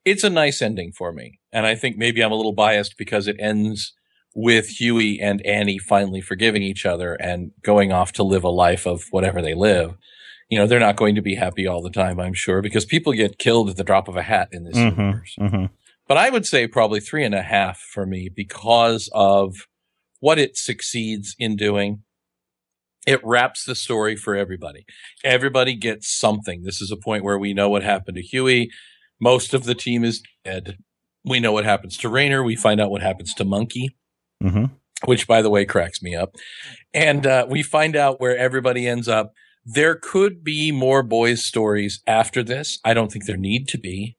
It's 0.03 0.23
a 0.23 0.29
nice 0.29 0.61
ending 0.61 0.91
for 0.91 1.11
me, 1.13 1.39
and 1.51 1.65
I 1.65 1.75
think 1.75 1.97
maybe 1.97 2.21
I'm 2.21 2.31
a 2.31 2.35
little 2.35 2.53
biased 2.53 2.97
because 2.97 3.27
it 3.27 3.37
ends 3.39 3.93
with 4.35 4.67
Huey 4.79 5.19
and 5.19 5.41
Annie 5.45 5.79
finally 5.79 6.21
forgiving 6.21 6.61
each 6.61 6.85
other 6.85 7.15
and 7.15 7.51
going 7.63 7.91
off 7.91 8.11
to 8.13 8.23
live 8.23 8.43
a 8.43 8.49
life 8.49 8.85
of 8.85 9.05
whatever 9.11 9.41
they 9.41 9.55
live. 9.55 9.95
You 10.49 10.57
know, 10.57 10.67
they're 10.67 10.79
not 10.79 10.95
going 10.95 11.15
to 11.15 11.21
be 11.21 11.35
happy 11.35 11.67
all 11.67 11.81
the 11.81 11.89
time, 11.89 12.19
I'm 12.19 12.33
sure, 12.33 12.61
because 12.61 12.85
people 12.85 13.13
get 13.13 13.37
killed 13.39 13.69
at 13.69 13.75
the 13.77 13.83
drop 13.83 14.07
of 14.07 14.15
a 14.17 14.21
hat 14.23 14.49
in 14.51 14.63
this 14.63 14.75
Mm-hmm. 14.75 14.99
universe 15.01 15.35
Mm-hmm. 15.39 15.65
But 16.09 16.17
I 16.17 16.29
would 16.29 16.45
say 16.45 16.67
probably 16.67 16.99
three 16.99 17.23
and 17.23 17.33
a 17.33 17.41
half 17.41 17.77
for 17.79 18.05
me 18.05 18.29
because 18.35 19.09
of 19.13 19.55
what 20.19 20.37
it 20.37 20.57
succeeds 20.57 21.33
in 21.39 21.55
doing. 21.55 22.03
It 23.07 23.21
wraps 23.23 23.63
the 23.63 23.75
story 23.75 24.17
for 24.17 24.35
everybody. 24.35 24.85
Everybody 25.23 25.73
gets 25.75 26.13
something. 26.13 26.63
This 26.63 26.81
is 26.81 26.91
a 26.91 26.97
point 26.97 27.23
where 27.23 27.39
we 27.39 27.53
know 27.53 27.69
what 27.69 27.81
happened 27.83 28.17
to 28.17 28.21
Huey. 28.21 28.69
Most 29.21 29.53
of 29.53 29.63
the 29.63 29.73
team 29.75 30.03
is 30.03 30.21
dead. 30.43 30.77
We 31.23 31.39
know 31.39 31.53
what 31.53 31.63
happens 31.63 31.95
to 31.97 32.09
Rayner. 32.09 32.43
We 32.43 32.55
find 32.57 32.81
out 32.81 32.91
what 32.91 33.01
happens 33.01 33.33
to 33.35 33.45
Monkey, 33.45 33.95
Mm-hmm. 34.43 34.65
which 35.05 35.27
by 35.27 35.41
the 35.41 35.49
way 35.49 35.65
cracks 35.65 36.01
me 36.01 36.15
up. 36.15 36.35
And 36.93 37.25
uh, 37.25 37.45
we 37.49 37.63
find 37.63 37.95
out 37.95 38.19
where 38.19 38.37
everybody 38.37 38.87
ends 38.87 39.07
up. 39.07 39.33
There 39.65 39.95
could 39.95 40.43
be 40.43 40.71
more 40.71 41.03
boys' 41.03 41.45
stories 41.45 42.01
after 42.07 42.41
this. 42.43 42.79
I 42.83 42.93
don't 42.93 43.11
think 43.11 43.25
there 43.25 43.37
need 43.37 43.67
to 43.69 43.77
be 43.77 44.17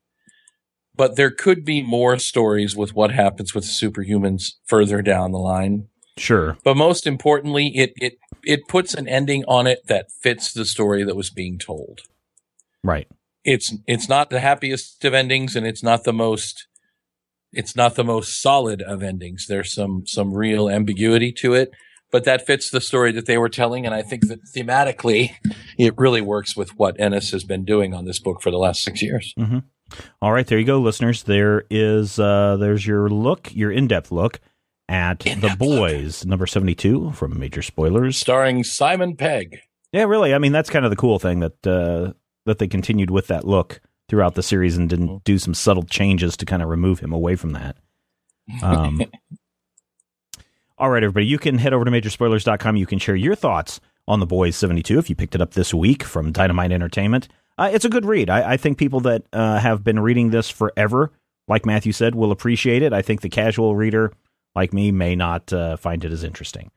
but 1.01 1.17
there 1.17 1.31
could 1.31 1.65
be 1.65 1.83
more 1.83 2.19
stories 2.19 2.77
with 2.77 2.95
what 2.95 3.11
happens 3.11 3.55
with 3.55 3.65
superhumans 3.65 4.57
further 4.67 5.01
down 5.01 5.33
the 5.33 5.39
line. 5.39 5.89
Sure. 6.19 6.59
But 6.63 6.77
most 6.77 7.07
importantly, 7.07 7.69
it 7.69 7.95
it 7.97 8.19
it 8.45 8.69
puts 8.69 8.93
an 8.93 9.09
ending 9.09 9.43
on 9.49 9.67
it 9.67 9.79
that 9.87 10.13
fits 10.13 10.53
the 10.53 10.67
story 10.67 11.03
that 11.05 11.17
was 11.17 11.31
being 11.31 11.59
told. 11.59 12.01
Right. 12.85 13.09
It's 13.47 13.75
it's 13.87 14.11
not 14.11 14.29
the 14.29 14.41
happiest 14.41 15.03
of 15.07 15.15
endings, 15.15 15.57
and 15.57 15.67
it's 15.67 15.83
not 15.83 16.05
the 16.05 16.13
most 16.13 16.67
it's 17.51 17.75
not 17.75 17.95
the 17.95 18.05
most 18.05 18.39
solid 18.39 18.83
of 18.83 19.03
endings. 19.03 19.47
There's 19.49 19.73
some 19.73 20.03
some 20.05 20.35
real 20.35 20.69
ambiguity 20.69 21.33
to 21.39 21.55
it, 21.55 21.71
but 22.11 22.25
that 22.25 22.45
fits 22.47 22.69
the 22.69 22.83
story 22.83 23.11
that 23.13 23.25
they 23.25 23.39
were 23.39 23.49
telling. 23.49 23.87
And 23.87 23.95
I 23.95 24.03
think 24.03 24.29
that 24.29 24.41
thematically, 24.55 25.31
it 25.79 25.95
really 25.97 26.21
works 26.21 26.55
with 26.55 26.77
what 26.77 27.01
Ennis 27.01 27.31
has 27.31 27.45
been 27.45 27.65
doing 27.65 27.95
on 27.95 28.05
this 28.05 28.19
book 28.19 28.43
for 28.43 28.51
the 28.51 28.59
last 28.59 28.83
six 28.83 29.01
years. 29.01 29.33
Mm-hmm. 29.39 29.61
All 30.23 30.33
right, 30.33 30.47
there 30.47 30.59
you 30.59 30.65
go, 30.65 30.81
listeners. 30.81 31.23
There 31.25 31.65
is 31.71 32.19
uh, 32.19 32.57
there's 32.59 32.87
your 32.87 33.09
look, 33.09 33.55
your 33.55 33.71
in-depth 33.73 34.11
look 34.13 34.41
at 34.89 35.27
In-depth 35.27 35.59
the 35.59 35.65
boys, 35.65 36.25
number 36.27 36.47
seventy-two 36.47 37.13
from 37.13 37.39
Major 37.39 37.63
Spoilers. 37.63 38.17
Starring 38.19 38.65
Simon 38.65 39.17
Pegg. 39.17 39.61
Yeah, 39.93 40.05
really. 40.05 40.35
I 40.35 40.39
mean, 40.39 40.53
that's 40.53 40.71
kind 40.71 40.85
of 40.85 40.91
the 40.91 40.97
cool 40.97 41.19
thing 41.19 41.41
that 41.41 41.67
uh, 41.67 42.13
that 42.47 42.59
they 42.59 42.67
continued 42.69 43.11
with 43.11 43.27
that 43.29 43.47
look 43.47 43.81
throughout 44.09 44.35
the 44.35 44.43
series 44.43 44.77
and 44.77 44.89
didn't 44.89 45.07
Mm-hmm. 45.09 45.17
do 45.25 45.39
some 45.39 45.55
subtle 45.55 45.85
changes 45.85 46.37
to 46.39 46.47
kind 46.47 46.63
of 46.63 46.69
remove 46.69 46.99
him 47.01 47.13
away 47.13 47.37
from 47.37 47.53
that. 47.53 47.77
Um, 48.63 49.01
all 50.79 50.91
right, 50.91 51.03
everybody, 51.03 51.27
you 51.27 51.39
can 51.39 51.59
head 51.59 51.73
over 51.73 51.85
to 51.85 51.91
majorspoilers.com. 51.91 52.77
You 52.77 52.87
can 52.87 52.99
share 52.99 53.15
your 53.17 53.35
thoughts 53.35 53.81
on 54.09 54.19
The 54.19 54.27
Boys 54.27 54.57
72 54.57 54.99
if 54.99 55.09
you 55.11 55.15
picked 55.15 55.35
it 55.35 55.41
up 55.41 55.53
this 55.53 55.73
week 55.75 56.03
from 56.03 56.33
Dynamite 56.33 56.73
Entertainment. 56.73 57.29
Uh, 57.61 57.71
it's 57.73 57.85
a 57.85 57.91
good 57.91 58.07
read. 58.07 58.31
I, 58.31 58.53
I 58.53 58.57
think 58.57 58.79
people 58.79 59.01
that 59.01 59.23
uh, 59.35 59.59
have 59.59 59.85
been 59.85 60.01
reading 60.01 60.31
this 60.31 60.49
forever, 60.49 61.13
like 61.47 61.67
Matthew 61.67 61.93
said, 61.93 62.15
will 62.15 62.33
appreciate 62.33 62.83
it. 62.83 62.95
I 62.95 63.03
think 63.03 63.21
the 63.21 63.29
casual 63.29 63.77
reader, 63.77 64.15
like 64.55 64.73
me, 64.73 64.91
may 64.91 65.15
not 65.15 65.53
uh, 65.53 65.77
find 65.77 66.03
it 66.03 66.11
as 66.11 66.25
interesting. 66.25 66.71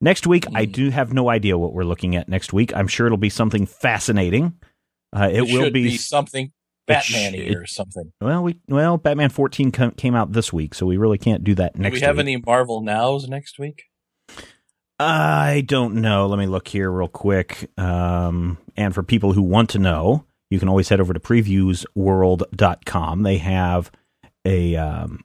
Next 0.00 0.26
week, 0.26 0.44
I 0.52 0.64
do 0.64 0.90
have 0.90 1.12
no 1.12 1.30
idea 1.30 1.56
what 1.56 1.72
we're 1.72 1.84
looking 1.84 2.16
at 2.16 2.28
next 2.28 2.52
week. 2.52 2.74
I'm 2.76 2.88
sure 2.88 3.06
it'll 3.06 3.16
be 3.16 3.30
something 3.30 3.64
fascinating. 3.64 4.54
Uh, 5.16 5.28
it, 5.32 5.44
It, 5.44 5.52
will 5.52 5.70
be, 5.70 5.84
be, 5.84 5.96
something 5.96 6.48
sh- 6.48 6.50
Batman 6.88 7.34
it- 7.36 7.54
or 7.56 7.64
something. 7.66 8.12
well. 8.20 8.42
We 8.42 8.56
well, 8.68 8.98
Batman 8.98 9.30
14 9.30 9.70
com- 9.70 9.92
came 9.92 10.16
out 10.16 10.32
this 10.32 10.52
week, 10.52 10.74
so 10.74 10.84
we 10.84 10.96
really 10.96 11.16
can't 11.16 11.44
do 11.44 11.54
that 11.54 11.76
next. 11.76 11.92
Week. 11.94 12.00
Do 12.00 12.04
we 12.04 12.06
have 12.08 12.16
week. 12.16 12.22
any 12.26 12.42
Marvel 12.44 12.80
Nows 12.80 13.28
next 13.28 13.60
week? 13.60 13.84
I 14.98 15.64
don't 15.66 15.96
know. 15.96 16.26
Let 16.26 16.38
me 16.38 16.46
look 16.46 16.68
here 16.68 16.90
real 16.90 17.08
quick. 17.08 17.70
Um, 17.78 18.58
and 18.76 18.94
for 18.94 19.02
people 19.02 19.32
who 19.32 19.42
want 19.42 19.70
to 19.70 19.78
know, 19.78 20.24
you 20.50 20.58
can 20.60 20.68
always 20.68 20.88
head 20.88 21.00
over 21.00 21.12
to 21.12 21.20
previewsworld.com. 21.20 23.22
They 23.22 23.38
have 23.38 23.90
a 24.44 24.76
um, 24.76 25.24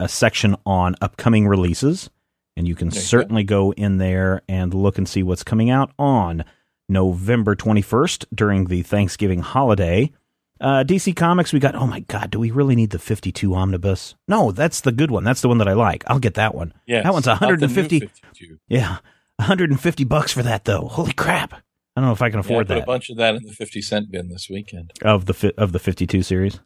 a 0.00 0.08
section 0.08 0.56
on 0.64 0.94
upcoming 1.00 1.46
releases, 1.46 2.08
and 2.56 2.66
you 2.66 2.74
can 2.74 2.88
There 2.88 2.96
you 2.96 3.02
go. 3.02 3.06
certainly 3.06 3.44
go 3.44 3.72
in 3.72 3.98
there 3.98 4.42
and 4.48 4.72
look 4.72 4.98
and 4.98 5.08
see 5.08 5.22
what's 5.22 5.44
coming 5.44 5.68
out 5.70 5.92
on 5.98 6.44
November 6.88 7.54
21st 7.56 8.26
during 8.34 8.66
the 8.66 8.82
Thanksgiving 8.82 9.40
holiday. 9.40 10.10
Uh, 10.60 10.82
DC 10.84 11.14
Comics, 11.14 11.52
we 11.52 11.58
got, 11.60 11.74
oh 11.74 11.86
my 11.86 12.00
God, 12.00 12.30
do 12.30 12.38
we 12.38 12.50
really 12.50 12.74
need 12.74 12.90
the 12.90 12.98
52 12.98 13.54
omnibus? 13.54 14.14
No, 14.26 14.52
that's 14.52 14.80
the 14.80 14.92
good 14.92 15.10
one. 15.10 15.22
That's 15.22 15.42
the 15.42 15.48
one 15.48 15.58
that 15.58 15.68
I 15.68 15.74
like. 15.74 16.02
I'll 16.06 16.18
get 16.18 16.34
that 16.34 16.54
one. 16.54 16.72
Yeah. 16.86 17.02
That 17.02 17.12
one's 17.12 17.26
not 17.26 17.40
150 17.40 18.00
52. 18.00 18.58
yeah, 18.68 18.98
150 19.36 20.04
bucks 20.04 20.32
for 20.32 20.42
that 20.42 20.64
though. 20.64 20.88
Holy 20.88 21.12
crap! 21.12 21.52
I 21.52 22.00
don't 22.00 22.06
know 22.06 22.12
if 22.12 22.22
I 22.22 22.30
can 22.30 22.38
afford 22.40 22.68
Yeah, 22.68 22.76
I 22.76 22.78
put 22.80 22.82
a 22.84 22.86
bunch 22.86 23.10
of 23.10 23.16
that 23.18 23.34
in 23.34 23.42
the 23.44 23.52
50 23.52 23.82
cent 23.82 24.10
bin 24.10 24.28
this 24.28 24.48
weekend. 24.50 24.92
of 25.02 25.26
the 25.26 25.34
fi- 25.34 25.52
of 25.58 25.72
the 25.72 25.78
52 25.78 26.22
series. 26.22 26.60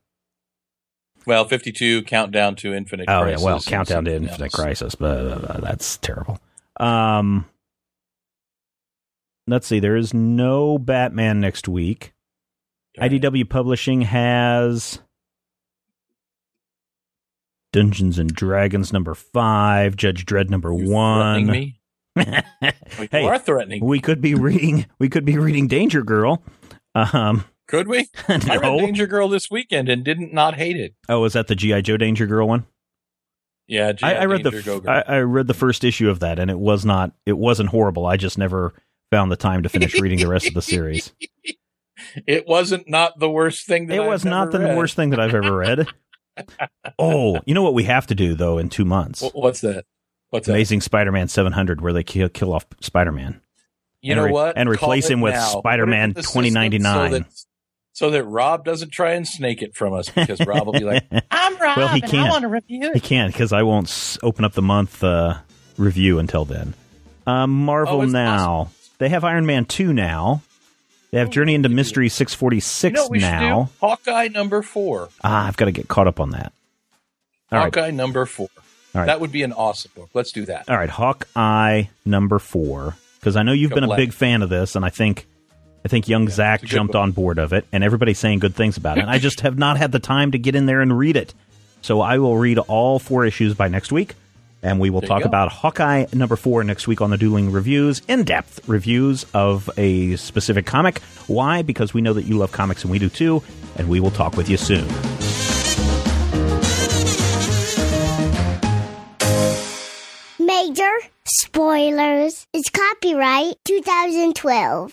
Well, 1.26 1.44
52 1.44 2.04
Countdown 2.04 2.54
to 2.56 2.72
Infinite 2.72 3.04
Oh 3.08 3.22
Crisis. 3.22 3.40
yeah, 3.40 3.44
well, 3.44 3.60
Countdown 3.60 4.04
to 4.06 4.14
Infinite 4.14 4.40
else. 4.40 4.54
Crisis, 4.54 4.94
but 4.94 5.18
uh, 5.50 5.60
that's 5.60 5.98
terrible. 5.98 6.38
Um, 6.78 7.44
let's 9.46 9.66
see. 9.66 9.80
There 9.80 9.96
is 9.96 10.14
no 10.14 10.78
Batman 10.78 11.40
next 11.40 11.68
week. 11.68 12.12
Darn 13.00 13.12
it. 13.12 13.22
IDW 13.22 13.48
Publishing 13.48 14.02
has 14.02 15.00
Dungeons 17.72 18.18
and 18.18 18.32
Dragons 18.34 18.92
number 18.92 19.14
five, 19.14 19.96
Judge 19.96 20.26
Dredd 20.26 20.50
number 20.50 20.70
You 20.72 20.86
threatening 20.86 20.92
one. 20.92 21.46
me? 21.46 21.76
Hey, 23.10 23.22
you 23.22 23.28
are 23.28 23.38
threatening. 23.38 23.84
we 23.84 24.00
could 24.00 24.20
be 24.20 24.34
reading. 24.34 24.86
We 24.98 25.08
could 25.08 25.24
be 25.24 25.38
reading 25.38 25.68
Danger 25.68 26.02
Girl. 26.02 26.42
Um, 26.94 27.44
Could 27.68 27.86
we? 27.88 28.08
I 28.28 28.56
read. 28.56 28.78
Danger 28.78 29.06
Girl 29.06 29.28
this 29.28 29.50
weekend 29.50 29.88
and 29.88 30.04
didn't 30.04 30.34
not 30.34 30.56
hate 30.56 30.76
it. 30.76 30.94
Oh, 31.08 31.24
is 31.24 31.32
that 31.34 31.46
the 31.46 31.54
GI 31.54 31.82
Joe 31.82 31.96
Danger 31.96 32.26
Girl 32.26 32.48
one? 32.48 32.66
Yeah, 33.68 33.92
I, 34.02 34.14
I 34.16 34.24
read 34.24 34.42
the 34.42 34.50
Danger 34.50 34.80
Go. 34.80 34.90
I, 34.90 35.02
I 35.06 35.18
read 35.20 35.46
the 35.46 35.54
first 35.54 35.84
issue 35.84 36.10
of 36.10 36.18
that, 36.20 36.40
and 36.40 36.50
it 36.50 36.58
was 36.58 36.84
not 36.84 37.12
it 37.24 37.38
wasn't 37.38 37.68
horrible. 37.70 38.04
I 38.06 38.16
just 38.16 38.36
never 38.36 38.74
found 39.12 39.30
the 39.30 39.36
time 39.36 39.62
to 39.62 39.68
finish 39.68 39.98
reading 40.00 40.18
the 40.18 40.28
rest 40.28 40.48
of 40.48 40.54
the 40.54 40.62
series. 40.62 41.12
it 42.26 42.46
wasn't 42.46 42.88
not 42.88 43.18
the 43.18 43.30
worst 43.30 43.66
thing. 43.66 43.86
That 43.86 43.96
It 43.96 44.00
I've 44.02 44.06
was 44.08 44.24
not 44.24 44.50
the 44.52 44.60
read. 44.60 44.76
worst 44.76 44.96
thing 44.96 45.10
that 45.10 45.20
I've 45.20 45.34
ever 45.34 45.54
read. 45.56 45.86
oh, 46.98 47.40
you 47.44 47.54
know 47.54 47.62
what 47.62 47.74
we 47.74 47.84
have 47.84 48.06
to 48.08 48.14
do 48.14 48.34
though 48.34 48.58
in 48.58 48.68
two 48.68 48.84
months? 48.84 49.22
What's 49.34 49.60
that? 49.62 49.84
What's 50.30 50.46
that? 50.46 50.52
Amazing 50.52 50.80
Spider-Man 50.82 51.28
700, 51.28 51.80
where 51.80 51.92
they 51.92 52.04
kill, 52.04 52.28
kill 52.28 52.52
off 52.54 52.64
Spider-Man. 52.80 53.40
You 54.00 54.12
and 54.12 54.18
know 54.20 54.24
re- 54.26 54.32
what? 54.32 54.56
and 54.56 54.68
replace 54.68 55.06
Call 55.08 55.12
him 55.14 55.20
with 55.22 55.34
now. 55.34 55.46
Spider-Man 55.58 56.14
Put 56.14 56.18
it 56.18 56.18
in 56.18 56.22
the 56.22 56.22
system 56.22 56.42
2099. 56.44 57.10
So 57.10 57.18
that, 57.18 57.26
so 57.92 58.10
that 58.10 58.24
Rob 58.24 58.64
doesn't 58.64 58.90
try 58.92 59.12
and 59.12 59.26
snake 59.26 59.60
it 59.60 59.74
from 59.74 59.92
us 59.92 60.08
because 60.08 60.40
Rob 60.46 60.64
will 60.66 60.72
be 60.72 60.84
like, 60.84 61.04
"I'm 61.30 61.56
Rob, 61.58 61.76
Well, 61.76 61.88
he 61.88 62.00
can't. 62.00 62.28
I 62.28 62.30
want 62.30 62.42
to 62.42 62.48
review 62.48 62.92
He 62.94 63.00
can't 63.00 63.32
because 63.32 63.52
I 63.52 63.62
won't 63.64 63.88
s- 63.88 64.18
open 64.22 64.44
up 64.44 64.52
the 64.52 64.62
month 64.62 65.02
uh, 65.04 65.34
review 65.76 66.18
until 66.18 66.44
then. 66.44 66.74
Um, 67.26 67.50
Marvel 67.64 67.98
Oh, 67.98 68.02
it's 68.02 68.12
now. 68.12 68.70
They 68.98 69.08
have 69.10 69.24
Iron 69.24 69.44
Man 69.46 69.64
2 69.66 69.92
now. 69.92 70.42
They 71.12 71.18
have 71.18 71.30
Journey 71.30 71.54
into 71.54 71.68
you. 71.68 71.74
Mystery 71.74 72.06
You 72.06 72.10
646 72.10 72.94
know 72.94 73.02
what 73.02 73.10
we 73.10 73.18
now. 73.18 73.64
should 73.64 73.66
do? 73.80 73.86
Hawkeye 73.86 74.28
number 74.28 74.62
four. 74.62 75.08
Ah, 75.24 75.46
I've 75.48 75.56
got 75.56 75.64
to 75.66 75.72
get 75.72 75.88
caught 75.88 76.06
up 76.06 76.20
on 76.20 76.30
that. 76.30 76.52
All 77.52 77.58
right. 77.58 77.64
Hawkeye 77.74 77.90
number 77.90 78.26
four. 78.26 78.48
All 78.94 79.00
right. 79.00 79.06
That 79.06 79.20
would 79.20 79.32
be 79.32 79.42
an 79.42 79.52
awesome 79.52 79.90
book. 79.94 80.10
Let's 80.14 80.32
do 80.32 80.44
that. 80.46 80.68
All 80.68 80.76
right, 80.76 80.90
Hawkeye 80.90 81.84
number 82.04 82.38
four. 82.38 82.96
Because 83.18 83.36
I 83.36 83.42
know 83.42 83.52
you've 83.52 83.70
been 83.72 83.84
a 83.84 83.96
big 83.96 84.12
fan 84.12 84.42
of 84.42 84.48
this, 84.48 84.76
and 84.76 84.84
I 84.84 84.88
think 84.90 85.26
I 85.84 85.88
think 85.88 86.08
young 86.08 86.28
Zach 86.28 86.60
a 86.60 86.62
good 86.62 86.70
jumped 86.70 86.92
book. 86.94 87.00
on 87.02 87.12
board 87.12 87.38
of 87.38 87.52
it, 87.52 87.66
and 87.72 87.84
everybody's 87.84 88.18
saying 88.18 88.38
good 88.38 88.54
things 88.54 88.76
about 88.76 88.98
it. 88.98 89.02
And 89.02 89.10
I 89.10 89.18
just 89.18 89.40
have 89.42 89.58
not 89.58 89.76
had 89.76 89.92
the 89.92 89.98
time 89.98 90.30
to 90.32 90.38
get 90.38 90.54
in 90.54 90.66
there 90.66 90.80
and 90.80 90.96
read 90.96 91.16
it. 91.16 91.34
So 91.82 92.00
I 92.00 92.18
will 92.18 92.36
read 92.36 92.58
all 92.58 92.98
four 92.98 93.24
issues 93.24 93.54
by 93.54 93.68
next 93.68 93.92
week, 93.92 94.14
and 94.62 94.80
we 94.80 94.90
will 94.90 95.00
There 95.00 95.08
talk 95.08 95.24
about 95.24 95.52
Hawkeye 95.52 96.06
number 96.12 96.36
four 96.36 96.64
next 96.64 96.86
week 96.86 97.00
on 97.00 97.10
the 97.10 97.16
Dueling 97.16 97.52
Reviews, 97.52 98.02
in 98.08 98.24
depth 98.24 98.68
reviews 98.68 99.24
of 99.34 99.70
a 99.76 100.16
specific 100.16 100.66
comic. 100.66 101.00
Why? 101.26 101.62
Because 101.62 101.94
we 101.94 102.00
know 102.00 102.12
that 102.12 102.24
you 102.24 102.36
love 102.36 102.52
comics, 102.52 102.82
and 102.82 102.90
we 102.90 102.98
do 102.98 103.08
too. 103.08 103.42
And 103.76 103.88
we 103.88 104.00
will 104.00 104.10
talk 104.10 104.36
with 104.36 104.48
you 104.48 104.56
soon. 104.56 104.86
Major 110.38 110.90
spoilers. 111.24 112.46
It's 112.52 112.70
copyright 112.70 113.54
2012. 113.64 114.92